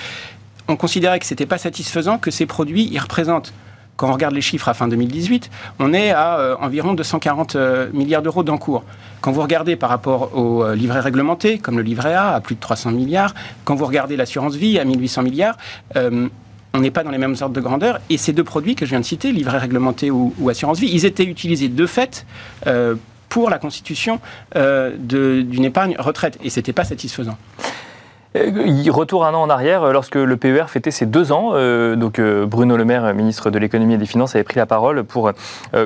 on 0.67 0.75
considérait 0.75 1.19
que 1.19 1.25
ce 1.25 1.33
n'était 1.33 1.45
pas 1.45 1.57
satisfaisant 1.57 2.17
que 2.17 2.29
ces 2.29 2.45
produits, 2.45 2.89
ils 2.91 2.99
représentent 2.99 3.53
quand 3.95 4.09
on 4.09 4.13
regarde 4.13 4.35
les 4.35 4.41
chiffres 4.41 4.69
à 4.69 4.75
fin 4.75 4.87
2018, 4.87 5.49
on 5.79 5.91
est 5.91 6.11
à 6.11 6.55
environ 6.61 6.93
240 6.93 7.57
milliards 7.93 8.21
d'euros 8.21 8.43
d'encours. 8.43 8.83
Quand 9.21 9.31
vous 9.31 9.41
regardez 9.41 9.75
par 9.75 9.89
rapport 9.89 10.37
aux 10.37 10.71
livrets 10.73 10.99
réglementés, 10.99 11.57
comme 11.57 11.77
le 11.77 11.81
livret 11.81 12.13
A, 12.13 12.35
à 12.35 12.39
plus 12.39 12.53
de 12.53 12.59
300 12.59 12.91
milliards, 12.91 13.33
quand 13.63 13.73
vous 13.73 13.87
regardez 13.87 14.15
l'assurance 14.15 14.53
vie 14.53 14.77
à 14.77 14.85
1800 14.85 15.23
milliards, 15.23 15.57
on 16.73 16.79
n'est 16.79 16.91
pas 16.91 17.03
dans 17.03 17.11
les 17.11 17.17
mêmes 17.17 17.35
ordres 17.39 17.55
de 17.55 17.61
grandeur. 17.61 17.99
Et 18.09 18.17
ces 18.17 18.33
deux 18.33 18.43
produits 18.43 18.75
que 18.75 18.85
je 18.85 18.91
viens 18.91 18.99
de 18.99 19.05
citer, 19.05 19.31
livret 19.31 19.57
réglementé 19.57 20.11
ou, 20.11 20.33
assurance 20.49 20.79
vie, 20.79 20.89
ils 20.91 21.05
étaient 21.05 21.25
utilisés 21.25 21.69
de 21.69 21.85
fait 21.85 22.25
euh, 22.67 22.95
pour 23.29 23.49
la 23.49 23.59
constitution 23.59 24.19
euh, 24.55 24.95
d'une 24.97 25.65
épargne 25.65 25.95
retraite. 25.97 26.37
Et 26.43 26.49
ce 26.49 26.59
n'était 26.59 26.73
pas 26.73 26.83
satisfaisant. 26.83 27.37
Retour 28.89 29.25
un 29.25 29.33
an 29.33 29.41
en 29.41 29.49
arrière, 29.49 29.91
lorsque 29.91 30.15
le 30.15 30.37
PER 30.37 30.65
fêtait 30.67 30.91
ses 30.91 31.05
deux 31.05 31.31
ans, 31.31 31.53
donc 31.95 32.19
Bruno 32.19 32.77
Le 32.77 32.85
Maire, 32.85 33.13
ministre 33.13 33.49
de 33.49 33.59
l'économie 33.59 33.95
et 33.95 33.97
des 33.97 34.05
finances, 34.05 34.35
avait 34.35 34.43
pris 34.43 34.57
la 34.57 34.65
parole 34.65 35.03
pour 35.03 35.31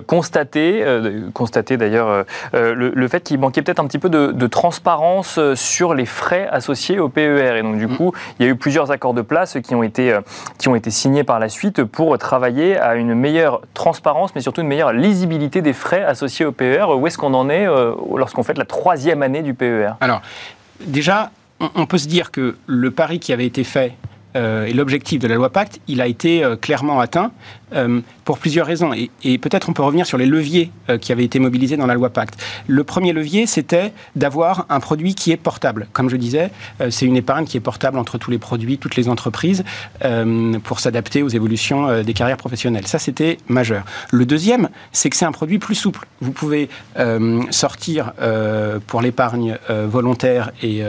constater, 0.07 0.85
constater 1.33 1.77
d'ailleurs 1.77 2.25
le, 2.53 3.07
fait 3.07 3.21
qu'il 3.21 3.39
manquait 3.39 3.61
peut-être 3.61 3.79
un 3.79 3.87
petit 3.87 3.99
peu 3.99 4.09
de, 4.09 4.47
transparence 4.47 5.39
sur 5.55 5.93
les 5.93 6.05
frais 6.05 6.47
associés 6.51 6.99
au 6.99 7.09
PER. 7.09 7.57
Et 7.57 7.61
donc 7.61 7.77
du 7.77 7.87
mm. 7.87 7.97
coup, 7.97 8.13
il 8.39 8.45
y 8.45 8.49
a 8.49 8.51
eu 8.51 8.55
plusieurs 8.55 8.91
accords 8.91 9.13
de 9.13 9.21
place 9.21 9.57
qui 9.63 9.75
ont 9.75 9.83
été, 9.83 10.17
qui 10.57 10.67
ont 10.67 10.75
été 10.75 10.91
signés 10.91 11.23
par 11.23 11.39
la 11.39 11.49
suite 11.49 11.83
pour 11.83 12.17
travailler 12.17 12.77
à 12.77 12.95
une 12.95 13.13
meilleure 13.13 13.61
transparence, 13.73 14.33
mais 14.35 14.41
surtout 14.41 14.61
une 14.61 14.67
meilleure 14.67 14.93
lisibilité 14.93 15.61
des 15.61 15.73
frais 15.73 16.03
associés 16.03 16.45
au 16.45 16.51
PER. 16.51 16.85
Où 16.95 17.07
est-ce 17.07 17.17
qu'on 17.17 17.33
en 17.33 17.49
est 17.49 17.65
lorsqu'on 18.15 18.43
fait 18.43 18.57
la 18.57 18.65
troisième 18.65 19.23
année 19.23 19.41
du 19.41 19.53
PER 19.53 19.91
Alors, 20.01 20.21
déjà, 20.85 21.31
on, 21.75 21.85
peut 21.85 21.97
se 21.97 22.07
dire 22.07 22.31
que 22.31 22.55
le 22.65 22.91
pari 22.91 23.19
qui 23.19 23.33
avait 23.33 23.45
été 23.45 23.63
fait 23.63 23.93
euh, 24.35 24.65
et 24.65 24.73
l'objectif 24.73 25.19
de 25.19 25.27
la 25.27 25.35
loi 25.35 25.49
Pacte, 25.51 25.79
il 25.87 26.01
a 26.01 26.07
été 26.07 26.43
euh, 26.43 26.55
clairement 26.55 26.99
atteint. 26.99 27.31
Euh, 27.73 28.01
pour 28.25 28.37
plusieurs 28.37 28.67
raisons. 28.67 28.91
Et, 28.93 29.37
peut-être 29.37 29.67
on 29.67 29.73
peut 29.73 29.81
revenir 29.81 30.05
sur 30.05 30.17
les 30.17 30.25
leviers 30.25 30.71
euh, 30.89 30.97
qui 30.97 31.11
avaient 31.11 31.23
été 31.23 31.39
mobilisés 31.39 31.75
dans 31.75 31.87
la 31.87 31.95
loi 31.95 32.09
Pacte. 32.09 32.39
Le 32.67 32.83
premier 32.83 33.13
levier, 33.13 33.45
c'était 33.45 33.93
d'avoir 34.15 34.65
un 34.69 34.79
produit 34.79 35.15
qui 35.15 35.31
est 35.31 35.37
portable. 35.37 35.87
Comme 35.91 36.09
je 36.09 36.15
disais, 36.15 36.51
euh, 36.79 36.91
c'est 36.91 37.05
une 37.05 37.17
épargne 37.17 37.45
qui 37.45 37.57
est 37.57 37.61
portable 37.61 37.97
entre 37.97 38.17
tous 38.17 38.29
les 38.29 38.37
produits, 38.37 38.77
toutes 38.77 38.95
les 38.95 39.09
entreprises, 39.09 39.63
pour 40.63 40.79
s'adapter 40.79 41.23
aux 41.23 41.29
évolutions 41.29 42.01
des 42.03 42.13
carrières 42.13 42.37
professionnelles. 42.37 42.87
Ça, 42.87 42.99
c'était 42.99 43.37
majeur. 43.47 43.83
Le 44.11 44.25
deuxième, 44.25 44.69
c'est 44.91 45.09
que 45.09 45.15
c'est 45.15 45.25
un 45.25 45.31
produit 45.31 45.59
plus 45.59 45.75
souple. 45.75 46.07
Vous 46.21 46.31
pouvez 46.31 46.69
sortir 47.49 48.13
pour 48.87 49.01
l'épargne 49.01 49.57
volontaire 49.69 50.51
et, 50.61 50.81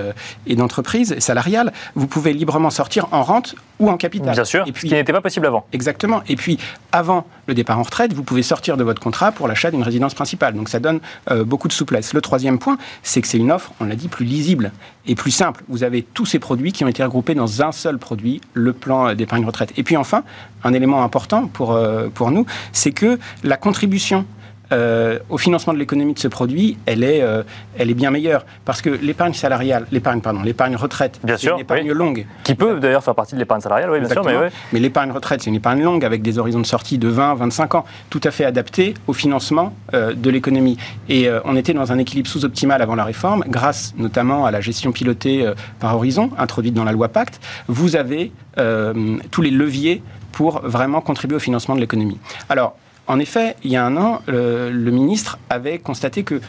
et 0.47 0.57
d'entreprise 0.57 1.19
salariale, 1.19 1.73
vous 1.95 2.07
pouvez 2.07 2.33
librement 2.33 2.71
sortir 2.71 3.09
en 3.13 3.23
rente 3.23 3.55
ou 3.79 3.91
en 3.91 3.97
capital. 3.97 4.35
Bien 4.35 4.45
sûr, 4.45 4.65
et 4.67 4.73
puis, 4.73 4.89
ce 4.89 4.95
qui 4.95 4.95
n'était 4.95 5.13
pas 5.13 5.21
possible 5.21 5.47
avant. 5.47 5.67
Exactement. 5.73 6.23
Et 6.29 6.37
puis, 6.37 6.59
avant 6.93 7.27
le 7.47 7.55
départ 7.55 7.79
en 7.79 7.83
retraite, 7.83 8.13
vous 8.13 8.23
pouvez 8.23 8.43
sortir 8.43 8.77
de 8.77 8.85
votre 8.85 9.01
contrat 9.01 9.33
pour 9.33 9.49
l'achat 9.49 9.71
d'une 9.71 9.83
résidence 9.83 10.15
principale. 10.15 10.55
Donc 10.55 10.69
ça 10.69 10.79
donne 10.79 11.01
euh, 11.31 11.45
beaucoup 11.45 11.69
de 11.69 11.73
souplesse. 11.73 12.13
Le 12.13 12.21
troisième 12.21 12.59
point, 12.59 12.79
c'est 13.03 13.21
que 13.21 13.29
c'est 13.29 13.39
une 13.39 13.51
offre, 13.51 13.73
on 13.81 13.85
l'a 13.85 13.97
dit, 13.97 14.09
plus 14.09 14.25
lisible 14.25 14.73
et 15.07 15.15
plus 15.15 15.31
simple. 15.31 15.65
Vous 15.69 15.85
avez 15.85 16.03
tous 16.03 16.27
ces 16.27 16.39
produits 16.39 16.73
qui 16.73 16.85
ont 16.85 16.89
été 16.89 17.03
regroupés 17.03 17.35
dans 17.35 17.63
un 17.63 17.73
seul 17.73 17.99
produit, 17.99 18.41
le 18.53 18.73
plan 18.73 19.15
d'épargne 19.15 19.45
retraite. 19.45 19.73
Et 19.77 19.83
puis 19.83 19.97
enfin, 19.97 20.23
un 20.65 20.73
élément 20.73 21.03
important 21.03 21.47
pour, 21.47 21.73
euh, 21.73 22.09
pour 22.13 22.31
nous, 22.31 22.47
c'est 22.73 22.93
que 22.93 23.19
la 23.43 23.57
contribution 23.57 24.27
euh, 24.73 25.19
au 25.29 25.39
financement 25.39 25.73
de 25.73 25.79
l'économie 25.79 26.15
de 26.15 26.19
ce 26.19 26.29
produit, 26.29 26.79
elle 26.87 27.05
est, 27.05 27.23
euh, 27.23 27.43
elle 27.79 27.91
est 27.91 27.95
bien 27.95 28.11
meilleure. 28.11 28.45
Parce 28.65 28.81
que 28.81 28.91
l'épargne 28.91 29.35
salariale, 29.35 29.87
l'épargne, 29.93 30.21
pardon, 30.21 30.43
l'épargne 30.43 30.77
retraite, 30.77 31.21
c'est 31.37 31.51
une 31.51 31.61
épargne 31.61 31.93
longue. 31.93 32.27
Qui 32.45 32.55
peut 32.55 32.81
d'ailleurs 32.81 33.05
faire 33.05 33.15
partie 33.15 33.35
de 33.35 33.41
l'épargne 33.41 33.61
salariale, 33.61 33.91
oui, 33.91 34.01
bien 34.01 34.09
sûr. 34.09 34.25
Mais, 34.25 34.51
mais 34.73 34.81
l'épargne 34.81 35.11
retraite, 35.13 35.43
c'est 35.43 35.51
une 35.51 35.57
épargne 35.57 35.83
longue 35.83 36.05
avec 36.05 36.23
des 36.23 36.39
horizons 36.39 36.61
de 36.61 36.67
sortie 36.67 36.99
de 36.99 37.09
20, 37.09 37.35
25 37.35 37.75
ans, 37.75 37.85
tout 38.11 38.21
à 38.25 38.31
fait 38.31 38.45
adapté 38.45 38.95
au 39.07 39.13
financement 39.13 39.75
euh, 39.95 40.15
de 40.15 40.31
l'économie. 40.31 40.79
Et 41.09 41.29
on 41.45 41.57
était 41.57 41.75
dans 41.75 41.93
un 41.93 41.99
équilibre 41.99 42.29
sous-optimal 42.29 42.81
avant 42.81 42.95
la 42.95 43.05
réforme, 43.05 43.45
grâce 43.49 43.95
notamment 43.97 44.47
à 44.47 44.51
la 44.51 44.61
gestion 44.61 44.93
pilotée 44.93 45.51
par 45.81 45.95
Horizon, 45.97 46.31
introduite 46.39 46.75
dans 46.75 46.85
la 46.85 46.93
loi 46.93 47.09
Pacte. 47.09 47.41
Vous 47.69 47.97
avez 47.97 48.33
tous 48.57 49.43
les 49.43 49.51
leviers 49.51 50.03
pour 50.33 50.61
vraiment 50.63 51.01
contribuer 51.01 51.37
au 51.37 51.41
financement 51.41 51.75
de 51.75 51.81
l'économie. 51.81 52.19
Alors, 52.49 52.77
en 53.09 53.19
effet, 53.19 53.57
il 53.65 53.71
y 53.71 53.77
a 53.77 53.85
un 53.85 53.97
an, 53.97 54.23
le, 54.27 54.91
ministre 54.91 55.39
avait 55.51 55.79
constaté 55.79 56.23
que 56.23 56.41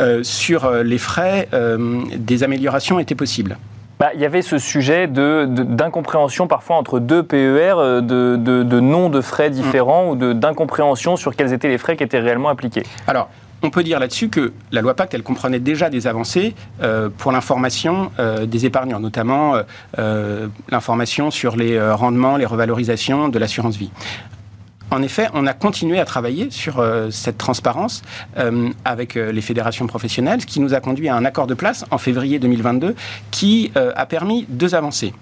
euh, 0.00 0.24
sur 0.24 0.64
euh, 0.64 0.82
les 0.82 0.98
frais, 0.98 1.48
euh, 1.52 2.02
des 2.16 2.42
améliorations 2.42 2.98
étaient 2.98 3.14
possibles. 3.14 3.56
Bah, 4.00 4.10
il 4.12 4.20
y 4.20 4.24
avait 4.24 4.42
ce 4.42 4.58
sujet 4.58 5.06
d'incompréhension 5.06 6.48
parfois 6.48 6.76
entre 6.76 6.98
deux 6.98 7.22
PER, 7.22 8.00
de, 8.02 8.34
de, 8.36 8.80
noms 8.80 9.08
de 9.08 9.20
frais 9.20 9.50
différents 9.50 10.10
ou 10.10 10.16
d'incompréhension 10.34 11.16
sur 11.16 11.36
quels 11.36 11.52
étaient 11.52 11.68
les 11.68 11.78
frais 11.78 11.96
qui 11.96 12.02
étaient 12.02 12.18
réellement 12.18 12.48
appliqués. 12.48 12.82
Alors, 13.06 13.30
on 13.62 13.70
peut 13.70 13.84
dire 13.84 14.00
là-dessus 14.00 14.30
que 14.30 14.52
la 14.72 14.82
loi 14.82 14.94
Pacte, 14.94 15.14
elle 15.14 15.22
comprenait 15.22 15.60
déjà 15.60 15.90
des 15.90 16.08
avancées 16.08 16.56
pour 17.18 17.30
l'information 17.30 18.10
des 18.42 18.66
épargnants, 18.66 19.00
notamment 19.00 19.54
l'information 20.68 21.30
sur 21.30 21.56
les 21.56 21.80
rendements, 21.92 22.36
les 22.36 22.46
revalorisations 22.46 23.28
de 23.28 23.38
l'assurance 23.38 23.76
vie 23.76 23.92
en 24.90 25.02
effet, 25.02 25.28
on 25.34 25.46
a 25.46 25.52
continué 25.52 25.98
à 25.98 26.04
travailler 26.04 26.50
sur 26.50 26.78
euh, 26.78 27.10
cette 27.10 27.38
transparence 27.38 28.02
euh, 28.38 28.70
avec 28.84 29.16
euh, 29.16 29.32
les 29.32 29.40
fédérations 29.40 29.86
professionnelles, 29.86 30.40
ce 30.40 30.46
qui 30.46 30.60
nous 30.60 30.74
a 30.74 30.80
conduit 30.80 31.08
à 31.08 31.16
un 31.16 31.24
accord 31.24 31.46
de 31.46 31.54
place 31.54 31.84
en 31.90 31.98
février 31.98 32.38
2022 32.38 32.94
qui 33.30 33.72
a 33.74 34.06
permis 34.06 34.46
deux 34.48 34.74
avancées. 34.74 35.12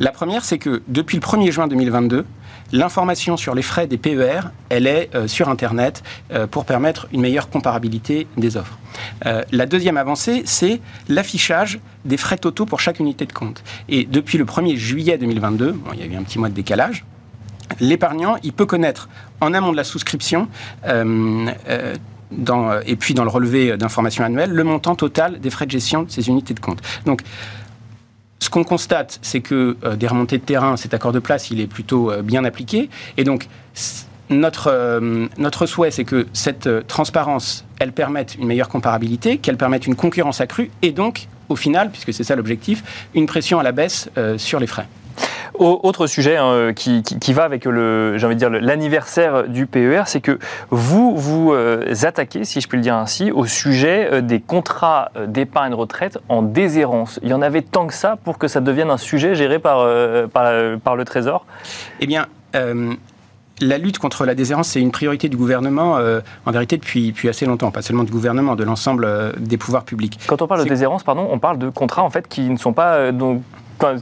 la 0.00 0.10
première, 0.10 0.44
c'est 0.44 0.58
que 0.58 0.82
depuis 0.88 1.16
le 1.16 1.22
1er 1.22 1.50
juin 1.50 1.68
2022, 1.68 2.24
L'information 2.72 3.36
sur 3.36 3.54
les 3.54 3.62
frais 3.62 3.86
des 3.86 3.96
PER, 3.96 4.40
elle 4.70 4.88
est 4.88 5.08
sur 5.28 5.48
Internet 5.48 6.02
pour 6.50 6.64
permettre 6.64 7.06
une 7.12 7.20
meilleure 7.20 7.48
comparabilité 7.48 8.26
des 8.36 8.56
offres. 8.56 8.76
la 9.24 9.66
deuxième 9.66 9.96
avancée, 9.96 10.42
c'est 10.46 10.80
l'affichage 11.08 11.78
des 12.04 12.16
frais 12.16 12.38
totaux 12.38 12.66
pour 12.66 12.80
chaque 12.80 12.98
unité 12.98 13.24
de 13.24 13.32
compte. 13.32 13.62
Et 13.88 14.04
depuis 14.04 14.36
le 14.36 14.44
1er 14.44 14.74
juillet 14.74 15.16
2022, 15.16 15.76
il 15.94 16.00
y 16.00 16.02
a 16.02 16.06
eu 16.06 16.16
un 16.16 16.24
petit 16.24 16.40
mois 16.40 16.48
de 16.48 16.54
décalage, 16.54 17.04
l'épargnant, 17.80 18.36
il 18.42 18.52
peut 18.52 18.66
connaître 18.66 19.08
en 19.40 19.54
amont 19.54 19.72
de 19.72 19.76
la 19.76 19.84
souscription 19.84 20.48
euh, 20.86 21.46
euh, 21.68 21.94
dans, 22.30 22.80
et 22.80 22.96
puis 22.96 23.14
dans 23.14 23.24
le 23.24 23.30
relevé 23.30 23.76
d'informations 23.76 24.24
annuelles 24.24 24.50
le 24.50 24.64
montant 24.64 24.94
total 24.94 25.40
des 25.40 25.50
frais 25.50 25.66
de 25.66 25.70
gestion 25.70 26.02
de 26.02 26.10
ces 26.10 26.28
unités 26.28 26.54
de 26.54 26.60
compte. 26.60 26.80
Donc, 27.04 27.22
ce 28.38 28.50
qu'on 28.50 28.64
constate, 28.64 29.18
c'est 29.22 29.40
que 29.40 29.76
euh, 29.84 29.96
des 29.96 30.06
remontées 30.06 30.38
de 30.38 30.44
terrain, 30.44 30.76
cet 30.76 30.94
accord 30.94 31.12
de 31.12 31.18
place, 31.18 31.50
il 31.50 31.60
est 31.60 31.66
plutôt 31.66 32.12
bien 32.22 32.44
appliqué. 32.44 32.90
Et 33.16 33.24
donc, 33.24 33.48
notre, 34.28 35.00
notre 35.38 35.66
souhait, 35.66 35.92
c'est 35.92 36.04
que 36.04 36.26
cette 36.32 36.68
transparence, 36.88 37.64
elle 37.78 37.92
permette 37.92 38.34
une 38.34 38.46
meilleure 38.46 38.68
comparabilité, 38.68 39.38
qu'elle 39.38 39.56
permette 39.56 39.86
une 39.86 39.94
concurrence 39.94 40.40
accrue, 40.40 40.70
et 40.82 40.90
donc, 40.90 41.28
au 41.48 41.54
final, 41.54 41.90
puisque 41.90 42.12
c'est 42.12 42.24
ça 42.24 42.34
l'objectif, 42.34 42.82
une 43.14 43.26
pression 43.26 43.60
à 43.60 43.62
la 43.62 43.70
baisse 43.70 44.10
sur 44.36 44.58
les 44.58 44.66
frais. 44.66 44.88
Autre 45.54 46.06
sujet 46.06 46.36
hein, 46.36 46.72
qui, 46.74 47.32
va 47.32 47.44
avec 47.44 47.64
le, 47.64 48.18
j'ai 48.18 48.26
envie 48.26 48.34
de 48.34 48.40
dire 48.40 48.50
l'anniversaire 48.50 49.48
du 49.48 49.66
PER, 49.66 50.02
c'est 50.06 50.20
que 50.20 50.38
vous 50.70 51.16
vous 51.16 51.52
euh, 51.52 51.94
attaquez, 52.02 52.44
si 52.44 52.60
je 52.60 52.68
puis 52.68 52.76
le 52.78 52.82
dire 52.82 52.94
ainsi, 52.94 53.30
au 53.30 53.46
sujet 53.46 54.08
euh, 54.12 54.20
des 54.20 54.40
contrats 54.40 55.10
euh, 55.16 55.26
d'épargne 55.26 55.74
retraite 55.74 56.18
en 56.28 56.42
déshérence. 56.42 57.20
Il 57.22 57.28
y 57.28 57.34
en 57.34 57.42
avait 57.42 57.62
tant 57.62 57.86
que 57.86 57.94
ça 57.94 58.16
pour 58.16 58.38
que 58.38 58.48
ça 58.48 58.60
devienne 58.60 58.90
un 58.90 58.96
sujet 58.96 59.34
géré 59.34 59.58
par, 59.58 59.86
par, 60.30 60.96
le 60.96 61.04
Trésor? 61.04 61.46
Eh 62.00 62.06
bien. 62.06 62.26
la 63.60 63.78
lutte 63.78 63.98
contre 63.98 64.24
la 64.24 64.34
déshérence, 64.34 64.68
c'est 64.68 64.80
une 64.80 64.90
priorité 64.90 65.28
du 65.28 65.36
gouvernement, 65.36 65.98
en 66.46 66.50
vérité, 66.50 66.76
depuis, 66.76 67.12
depuis 67.12 67.28
assez 67.28 67.46
longtemps, 67.46 67.70
pas 67.70 67.82
seulement 67.82 68.04
du 68.04 68.12
gouvernement, 68.12 68.54
de 68.56 68.64
l'ensemble 68.64 69.34
des 69.38 69.56
pouvoirs 69.56 69.84
publics. 69.84 70.18
Quand 70.26 70.42
on 70.42 70.46
parle 70.46 70.64
de 70.64 70.68
déshérence, 70.68 71.04
pardon, 71.04 71.28
on 71.30 71.38
parle 71.38 71.58
de 71.58 71.68
contrats 71.68 72.02
en 72.02 72.10
fait 72.10 72.28
qui 72.28 72.42
ne 72.42 72.56
sont 72.56 72.72
pas 72.72 73.12
donc 73.12 73.42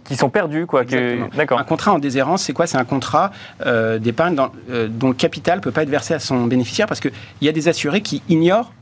qui 0.05 0.17
sont 0.17 0.31
perdus, 0.31 0.67
quoi. 0.67 0.83
Un 0.83 1.65
contrat 1.65 1.93
en 1.93 1.99
déshérence, 1.99 2.43
c'est 2.43 2.53
quoi? 2.53 2.67
C'est 2.67 2.79
un 2.79 2.85
contrat 2.85 3.33
euh, 3.67 3.99
d'épargne 3.99 4.37
euh, 4.71 4.89
dont 4.89 5.09
le 5.09 5.15
capital 5.15 5.61
peut 5.61 5.71
pas 5.71 5.83
être 5.83 5.91
versé 5.91 6.15
à 6.15 6.19
son 6.19 6.47
bénéficiaire 6.47 6.87
parce 6.87 7.01
qu'il 7.01 7.13
y 7.43 7.49
a 7.49 7.53
des 7.53 7.69
assurés 7.69 8.01
qui 8.01 8.23
ignorent 8.29 8.73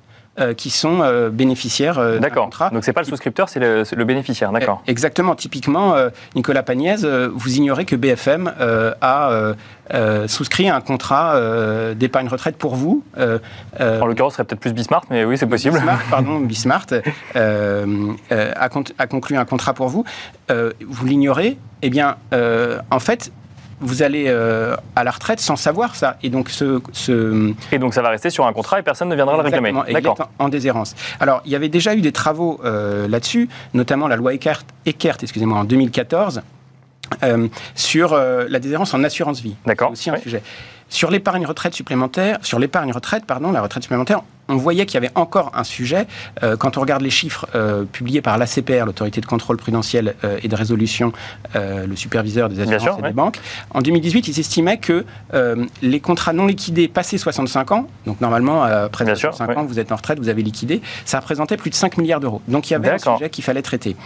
euh, 0.41 0.55
qui 0.55 0.71
sont 0.71 1.03
euh, 1.03 1.29
bénéficiaires 1.29 1.99
euh, 1.99 2.19
contrat. 2.35 2.71
Donc 2.71 2.85
c'est 2.85 2.95
pas 2.95 3.03
le 3.03 3.07
souscripteur, 3.07 3.51
c'est 3.51 3.61
le, 3.61 4.05
bénéficiaire, 4.05 4.51
d'accord. 4.51 4.83
Exactement. 4.87 5.35
Typiquement, 5.35 5.95
Nicolas 6.35 6.63
Pagnès, 6.63 7.05
vous 7.05 7.57
ignorez 7.57 7.85
que 7.85 7.97
BFM 7.97 8.51
a 9.03 9.55
souscrit 10.27 10.71
un 10.71 10.81
contrat 10.81 11.39
d'épargne 11.95 12.29
retraite 12.29 12.57
pour 12.57 12.77
vous. 12.77 13.05
en 13.19 14.07
l'occurrence, 14.07 14.33
ce 14.33 14.37
serait 14.37 14.45
peut-être 14.45 14.61
plus 14.61 14.73
Bismart, 14.73 15.05
mais 15.11 15.27
oui, 15.27 15.37
c'est 15.37 15.47
possible. 15.47 15.75
Bismart, 15.75 16.01
pardon, 16.11 16.41
Bismart 16.41 16.87
a, 17.35 19.07
conclu 19.11 19.37
un 19.37 19.45
contrat 19.45 19.75
pour 19.75 19.89
vous. 19.89 20.07
vous 20.49 21.07
l'ignorez? 21.07 21.59
Eh 21.83 21.91
bien, 21.91 22.17
en 22.91 23.01
fait, 23.01 23.31
vous 23.83 24.03
allez 24.03 24.25
euh, 24.29 24.77
à 24.97 25.05
la 25.05 25.11
retraite 25.11 25.41
sans 25.41 25.57
savoir 25.57 25.95
ça. 25.95 26.17
Et 26.23 26.31
donc, 26.31 26.49
ce, 26.49 26.81
Et 27.73 27.79
donc, 27.79 27.95
ça 27.95 28.03
va 28.03 28.09
rester 28.09 28.31
sur 28.31 28.47
un 28.47 28.53
contrat 28.53 28.79
et 28.79 28.83
personne 28.83 29.09
ne 29.09 29.15
viendra 29.15 29.37
le 29.37 29.43
réclamer. 29.43 29.73
D'accord. 29.93 30.31
En, 30.39 30.49
déshérence. 30.49 30.95
Alors, 31.21 31.43
il 31.45 31.53
y 31.53 31.57
avait 31.57 31.69
déjà 31.69 31.95
eu 31.95 32.01
des 32.01 32.13
travaux 32.13 32.61
euh, 32.65 33.09
là-dessus, 33.09 33.49
notamment 33.75 34.09
la 34.09 34.17
loi 34.17 34.35
Eckert, 34.35 34.63
Eckert 34.87 35.17
excusez-moi, 35.23 35.59
en 35.59 35.65
2014, 35.65 36.43
euh, 37.23 37.49
sur 37.75 38.15
la 38.15 38.59
déshérence 38.59 38.95
en 38.95 39.05
assurance 39.05 39.41
vie. 39.41 39.57
D'accord. 39.67 39.91
aussi 39.91 40.11
un 40.11 40.17
sujet. 40.17 40.43
Sur 40.89 41.11
l'épargne 41.11 41.47
retraite 41.47 41.75
supplémentaire, 41.75 42.39
sur 42.43 42.59
l'épargne 42.59 42.93
retraite, 42.93 43.25
pardon, 43.25 43.51
la 43.51 43.63
retraite 43.63 43.83
supplémentaire, 43.83 44.23
on 44.53 44.57
voyait 44.57 44.87
qu'il 44.87 44.95
y 44.95 44.99
avait 44.99 45.13
encore 45.15 45.53
un 45.55 45.65
sujet. 45.65 46.07
quand 46.59 46.77
on 46.77 46.81
regarde 46.81 47.03
les 47.03 47.11
chiffres 47.11 47.47
publiés 47.93 48.23
par 48.23 48.39
l'ACPR, 48.39 48.85
l'autorité 48.87 49.21
de 49.21 49.27
contrôle 49.27 49.57
prudentiel 49.57 50.15
et 50.43 50.49
de 50.49 50.55
résolution, 50.57 51.13
le 51.55 51.95
superviseur 51.97 52.49
des 52.49 52.61
assurances 52.61 52.99
et 52.99 53.03
des 53.03 53.13
banques, 53.13 53.39
en 53.71 53.81
2018, 53.81 54.29
ils 54.29 54.41
estimaient 54.41 54.79
que 54.79 55.05
les 55.83 56.01
contrats 56.01 56.33
non 56.33 56.47
liquidés 56.47 56.89
passés 56.89 57.19
65 57.19 57.73
ans, 57.73 57.87
donc 58.07 58.21
normalement, 58.21 58.63
après 58.63 59.05
65 59.05 59.57
ans, 59.57 59.65
vous 59.65 59.79
êtes 59.79 59.93
en 59.93 59.97
retraite, 59.97 60.19
vous 60.19 60.29
avez 60.29 60.43
liquidé, 60.43 60.83
ça 61.05 61.21
représentait 61.21 61.57
plus 61.57 61.71
de 61.71 61.75
5 61.75 61.99
milliards 61.99 62.21
d'euros. 62.21 62.43
Donc 62.49 62.71
il 62.71 62.75
y 62.75 62.77
avait 62.77 62.91
un 62.91 62.99
sujet 62.99 63.31
qu'il 63.31 63.45
fallait 63.45 63.63
traiter. 63.63 63.97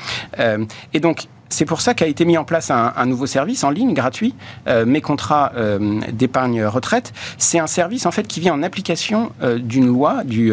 et 0.93 1.01
donc, 1.01 1.27
c'est 1.49 1.65
pour 1.65 1.81
ça 1.81 1.95
qu'a 1.95 2.07
été 2.07 2.25
mis 2.25 2.37
en 2.37 2.45
place 2.45 2.71
un, 2.71 3.07
nouveau 3.07 3.27
service 3.27 3.63
en 3.65 3.71
ligne 3.71 3.95
gratuit, 3.95 4.35
euh, 4.67 4.85
Mes 4.85 5.01
contrats 5.01 5.53
euh, 5.57 6.01
d'épargne 6.13 6.65
retraite. 6.65 7.13
C'est 7.39 7.59
un 7.59 7.67
service 7.67 8.07
en 8.07 8.11
fait 8.11 8.27
qui 8.27 8.41
vient 8.41 8.55
en 8.55 8.63
application 8.63 9.33
euh, 9.43 9.59
d'une 9.59 9.87
loi 9.87 10.25
du 10.37 10.53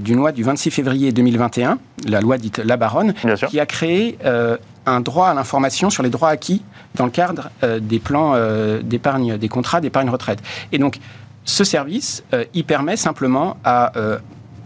d'une 0.00 0.16
loi 0.16 0.32
du 0.32 0.42
26 0.42 0.70
février 0.70 1.12
2021, 1.12 1.78
la 2.06 2.20
loi 2.20 2.38
dite 2.38 2.58
La 2.58 2.76
Baronne, 2.76 3.14
qui 3.48 3.60
a 3.60 3.66
créé 3.66 4.18
un 4.86 5.00
droit 5.00 5.28
à 5.28 5.34
l'information 5.34 5.90
sur 5.90 6.02
les 6.02 6.10
droits 6.10 6.28
acquis 6.28 6.62
dans 6.94 7.04
le 7.04 7.10
cadre 7.10 7.50
des 7.80 7.98
plans 7.98 8.34
d'épargne, 8.82 9.36
des 9.38 9.48
contrats 9.48 9.80
d'épargne 9.80 10.10
retraite. 10.10 10.40
Et 10.72 10.78
donc 10.78 10.98
ce 11.44 11.64
service, 11.64 12.22
il 12.54 12.64
permet 12.64 12.96
simplement 12.96 13.56
à 13.64 13.92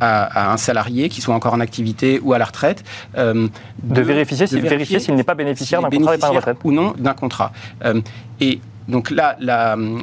à, 0.00 0.52
un 0.52 0.56
salarié 0.56 1.08
qui 1.08 1.20
soit 1.20 1.34
encore 1.34 1.54
en 1.54 1.60
activité 1.60 2.20
ou 2.22 2.32
à 2.32 2.38
la 2.38 2.44
retraite. 2.44 2.84
Euh, 3.16 3.48
de, 3.82 4.00
vérifier 4.00 4.46
s'il 4.46 5.14
n'est 5.14 5.24
pas 5.24 5.34
bénéficiaire 5.34 5.82
d'un 5.82 5.90
contrat 5.90 6.16
d'épargne 6.16 6.36
retraite. 6.36 6.56
Ou 6.64 6.72
non 6.72 6.94
d'un 6.98 7.14
contrat. 7.14 7.52
Euh, 7.84 8.00
et 8.40 8.60
donc 8.88 9.10
là, 9.10 9.36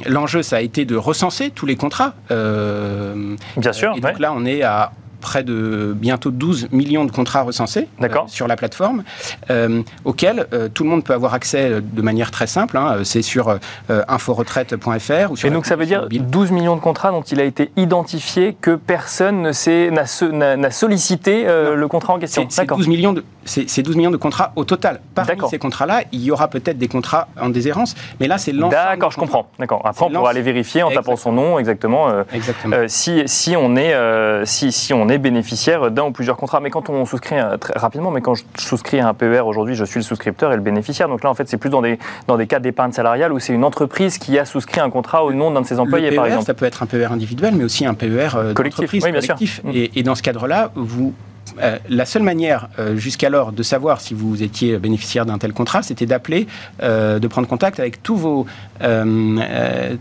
l'enjeu, 0.06 0.42
ça 0.42 0.56
a 0.56 0.60
été 0.60 0.84
de 0.84 0.96
recenser 0.96 1.50
tous 1.50 1.66
les 1.66 1.76
contrats. 1.76 2.14
Euh, 2.30 3.36
Bien 3.56 3.72
sûr. 3.72 3.94
Et 3.96 4.00
donc 4.00 4.18
là, 4.18 4.32
on 4.34 4.44
est 4.44 4.62
à 4.62 4.92
près 5.22 5.42
de 5.42 5.94
bientôt 5.96 6.30
12 6.30 6.68
millions 6.72 7.06
de 7.06 7.10
contrats 7.10 7.42
recensés 7.42 7.88
euh, 8.02 8.08
sur 8.26 8.46
la 8.46 8.56
plateforme, 8.56 9.04
euh, 9.50 9.82
auxquels 10.04 10.46
euh, 10.52 10.68
tout 10.68 10.84
le 10.84 10.90
monde 10.90 11.04
peut 11.04 11.14
avoir 11.14 11.32
accès 11.32 11.80
de 11.80 12.02
manière 12.02 12.30
très 12.30 12.46
simple. 12.46 12.76
Hein. 12.76 12.98
c'est 13.04 13.22
sur 13.22 13.58
inforetraite.fr 13.88 15.30
ou 15.30 15.36
sur. 15.36 15.48
Et 15.48 15.50
donc 15.50 15.64
ça 15.64 15.76
veut 15.76 15.86
dire 15.86 16.08
12 16.10 16.50
millions 16.50 16.76
de 16.76 16.80
contrats 16.80 17.10
dont 17.10 17.22
il 17.22 17.40
a 17.40 17.44
été 17.44 17.70
identifié 17.76 18.54
que 18.60 18.74
personne 18.74 19.52
n'a 19.52 20.70
sollicité 20.70 21.44
le 21.44 21.86
contrat 21.86 22.14
en 22.14 22.18
question. 22.18 22.46
C'est 22.50 22.66
12 22.66 22.88
millions 22.88 23.12
de 23.14 23.24
c'est 23.44 23.82
12 23.82 23.96
millions 23.96 24.10
de 24.10 24.16
contrats 24.16 24.52
au 24.56 24.64
total. 24.64 25.00
Parmi 25.14 25.32
ces 25.50 25.58
contrats-là, 25.58 26.02
il 26.12 26.22
y 26.22 26.30
aura 26.30 26.48
peut-être 26.48 26.78
des 26.78 26.88
contrats 26.88 27.28
en 27.40 27.48
déshérence, 27.48 27.94
mais 28.20 28.28
là, 28.28 28.38
c'est 28.38 28.52
l'ensemble. 28.52 28.74
D'accord, 28.74 29.10
je 29.10 29.18
comprends. 29.18 29.48
D'accord. 29.58 29.82
Après, 29.84 30.04
on 30.04 30.10
pourra 30.10 30.30
aller 30.30 30.42
vérifier 30.42 30.82
en 30.82 30.90
tapant 30.90 31.16
son 31.16 31.32
nom 31.32 31.58
exactement. 31.58 32.08
exactement. 32.32 32.76
si, 32.86 33.22
si, 33.26 33.56
on 33.56 33.76
est, 33.76 33.94
si, 34.46 34.70
si 34.70 34.94
on 34.94 35.08
est 35.08 35.11
bénéficiaire 35.18 35.90
d'un 35.90 36.04
ou 36.04 36.10
plusieurs 36.12 36.36
contrats. 36.36 36.60
Mais 36.60 36.70
quand 36.70 36.88
on 36.90 37.04
souscrit, 37.04 37.36
très 37.60 37.78
rapidement, 37.78 38.10
mais 38.10 38.20
quand 38.20 38.34
je 38.34 38.44
souscris 38.58 39.00
à 39.00 39.08
un 39.08 39.14
PER 39.14 39.40
aujourd'hui, 39.40 39.74
je 39.74 39.84
suis 39.84 39.98
le 39.98 40.04
souscripteur 40.04 40.52
et 40.52 40.56
le 40.56 40.62
bénéficiaire. 40.62 41.08
Donc 41.08 41.22
là, 41.24 41.30
en 41.30 41.34
fait, 41.34 41.48
c'est 41.48 41.56
plus 41.56 41.70
dans 41.70 41.82
des, 41.82 41.98
dans 42.26 42.36
des 42.36 42.46
cas 42.46 42.60
d'épargne 42.60 42.92
salariale 42.92 43.32
où 43.32 43.38
c'est 43.38 43.52
une 43.52 43.64
entreprise 43.64 44.18
qui 44.18 44.38
a 44.38 44.44
souscrit 44.44 44.80
un 44.80 44.90
contrat 44.90 45.24
au 45.24 45.32
nom 45.32 45.50
d'un 45.50 45.62
de 45.62 45.66
ses 45.66 45.78
employés, 45.78 46.10
PER, 46.10 46.16
par 46.16 46.26
exemple. 46.26 46.46
Ça 46.46 46.54
peut 46.54 46.66
être 46.66 46.82
un 46.82 46.86
PER 46.86 47.06
individuel, 47.06 47.54
mais 47.56 47.64
aussi 47.64 47.86
un 47.86 47.94
PER 47.94 48.28
euh, 48.34 48.54
collectif. 48.54 48.92
Oui, 48.92 49.00
collectif. 49.00 49.62
Mm. 49.64 49.70
Et, 49.94 50.02
dans 50.02 50.14
ce 50.14 50.22
cadre-là, 50.22 50.70
vous 50.74 51.14
euh, 51.60 51.78
la 51.88 52.06
seule 52.06 52.22
manière 52.22 52.68
euh, 52.78 52.96
jusqu'alors 52.96 53.52
de 53.52 53.62
savoir 53.62 54.00
si 54.00 54.14
vous 54.14 54.42
étiez 54.42 54.78
bénéficiaire 54.78 55.26
d'un 55.26 55.38
tel 55.38 55.52
contrat, 55.52 55.82
c'était 55.82 56.06
d'appeler, 56.06 56.46
de 56.80 57.26
prendre 57.26 57.48
contact 57.48 57.80
avec 57.80 58.02
tous 58.02 58.16
vos, 58.16 58.46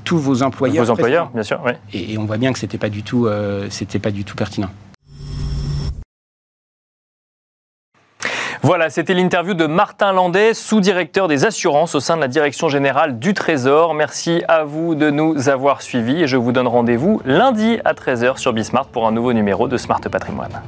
tous 0.05 0.17
vos 0.17 0.43
employeurs. 0.43 0.85
Vos 0.85 0.91
employeurs, 0.91 1.29
bien 1.33 1.43
sûr, 1.43 1.61
oui. 1.65 1.73
Et, 1.93 2.17
on 2.17 2.25
voit 2.25 2.37
bien 2.37 2.53
que 2.53 2.59
c'était 2.59 2.77
pas 2.77 2.89
du 2.89 3.03
tout, 3.03 3.27
c'était 3.69 3.99
pas 3.99 4.11
du 4.11 4.23
tout 4.23 4.35
pertinent. 4.35 4.69
Voilà, 8.63 8.91
c'était 8.91 9.15
l'interview 9.15 9.55
de 9.55 9.65
Martin 9.65 10.13
Landais, 10.13 10.53
sous-directeur 10.53 11.27
des 11.27 11.45
assurances 11.45 11.95
au 11.95 11.99
sein 11.99 12.15
de 12.15 12.21
la 12.21 12.27
Direction 12.27 12.69
générale 12.69 13.17
du 13.17 13.33
Trésor. 13.33 13.95
Merci 13.95 14.43
à 14.47 14.63
vous 14.65 14.93
de 14.93 15.09
nous 15.09 15.49
avoir 15.49 15.81
suivis 15.81 16.21
et 16.21 16.27
je 16.27 16.37
vous 16.37 16.51
donne 16.51 16.67
rendez-vous 16.67 17.21
lundi 17.25 17.79
à 17.85 17.93
13h 17.93 18.37
sur 18.37 18.53
Bismart 18.53 18.85
pour 18.85 19.07
un 19.07 19.11
nouveau 19.11 19.33
numéro 19.33 19.67
de 19.67 19.77
Smart 19.77 20.01
Patrimoine. 20.01 20.61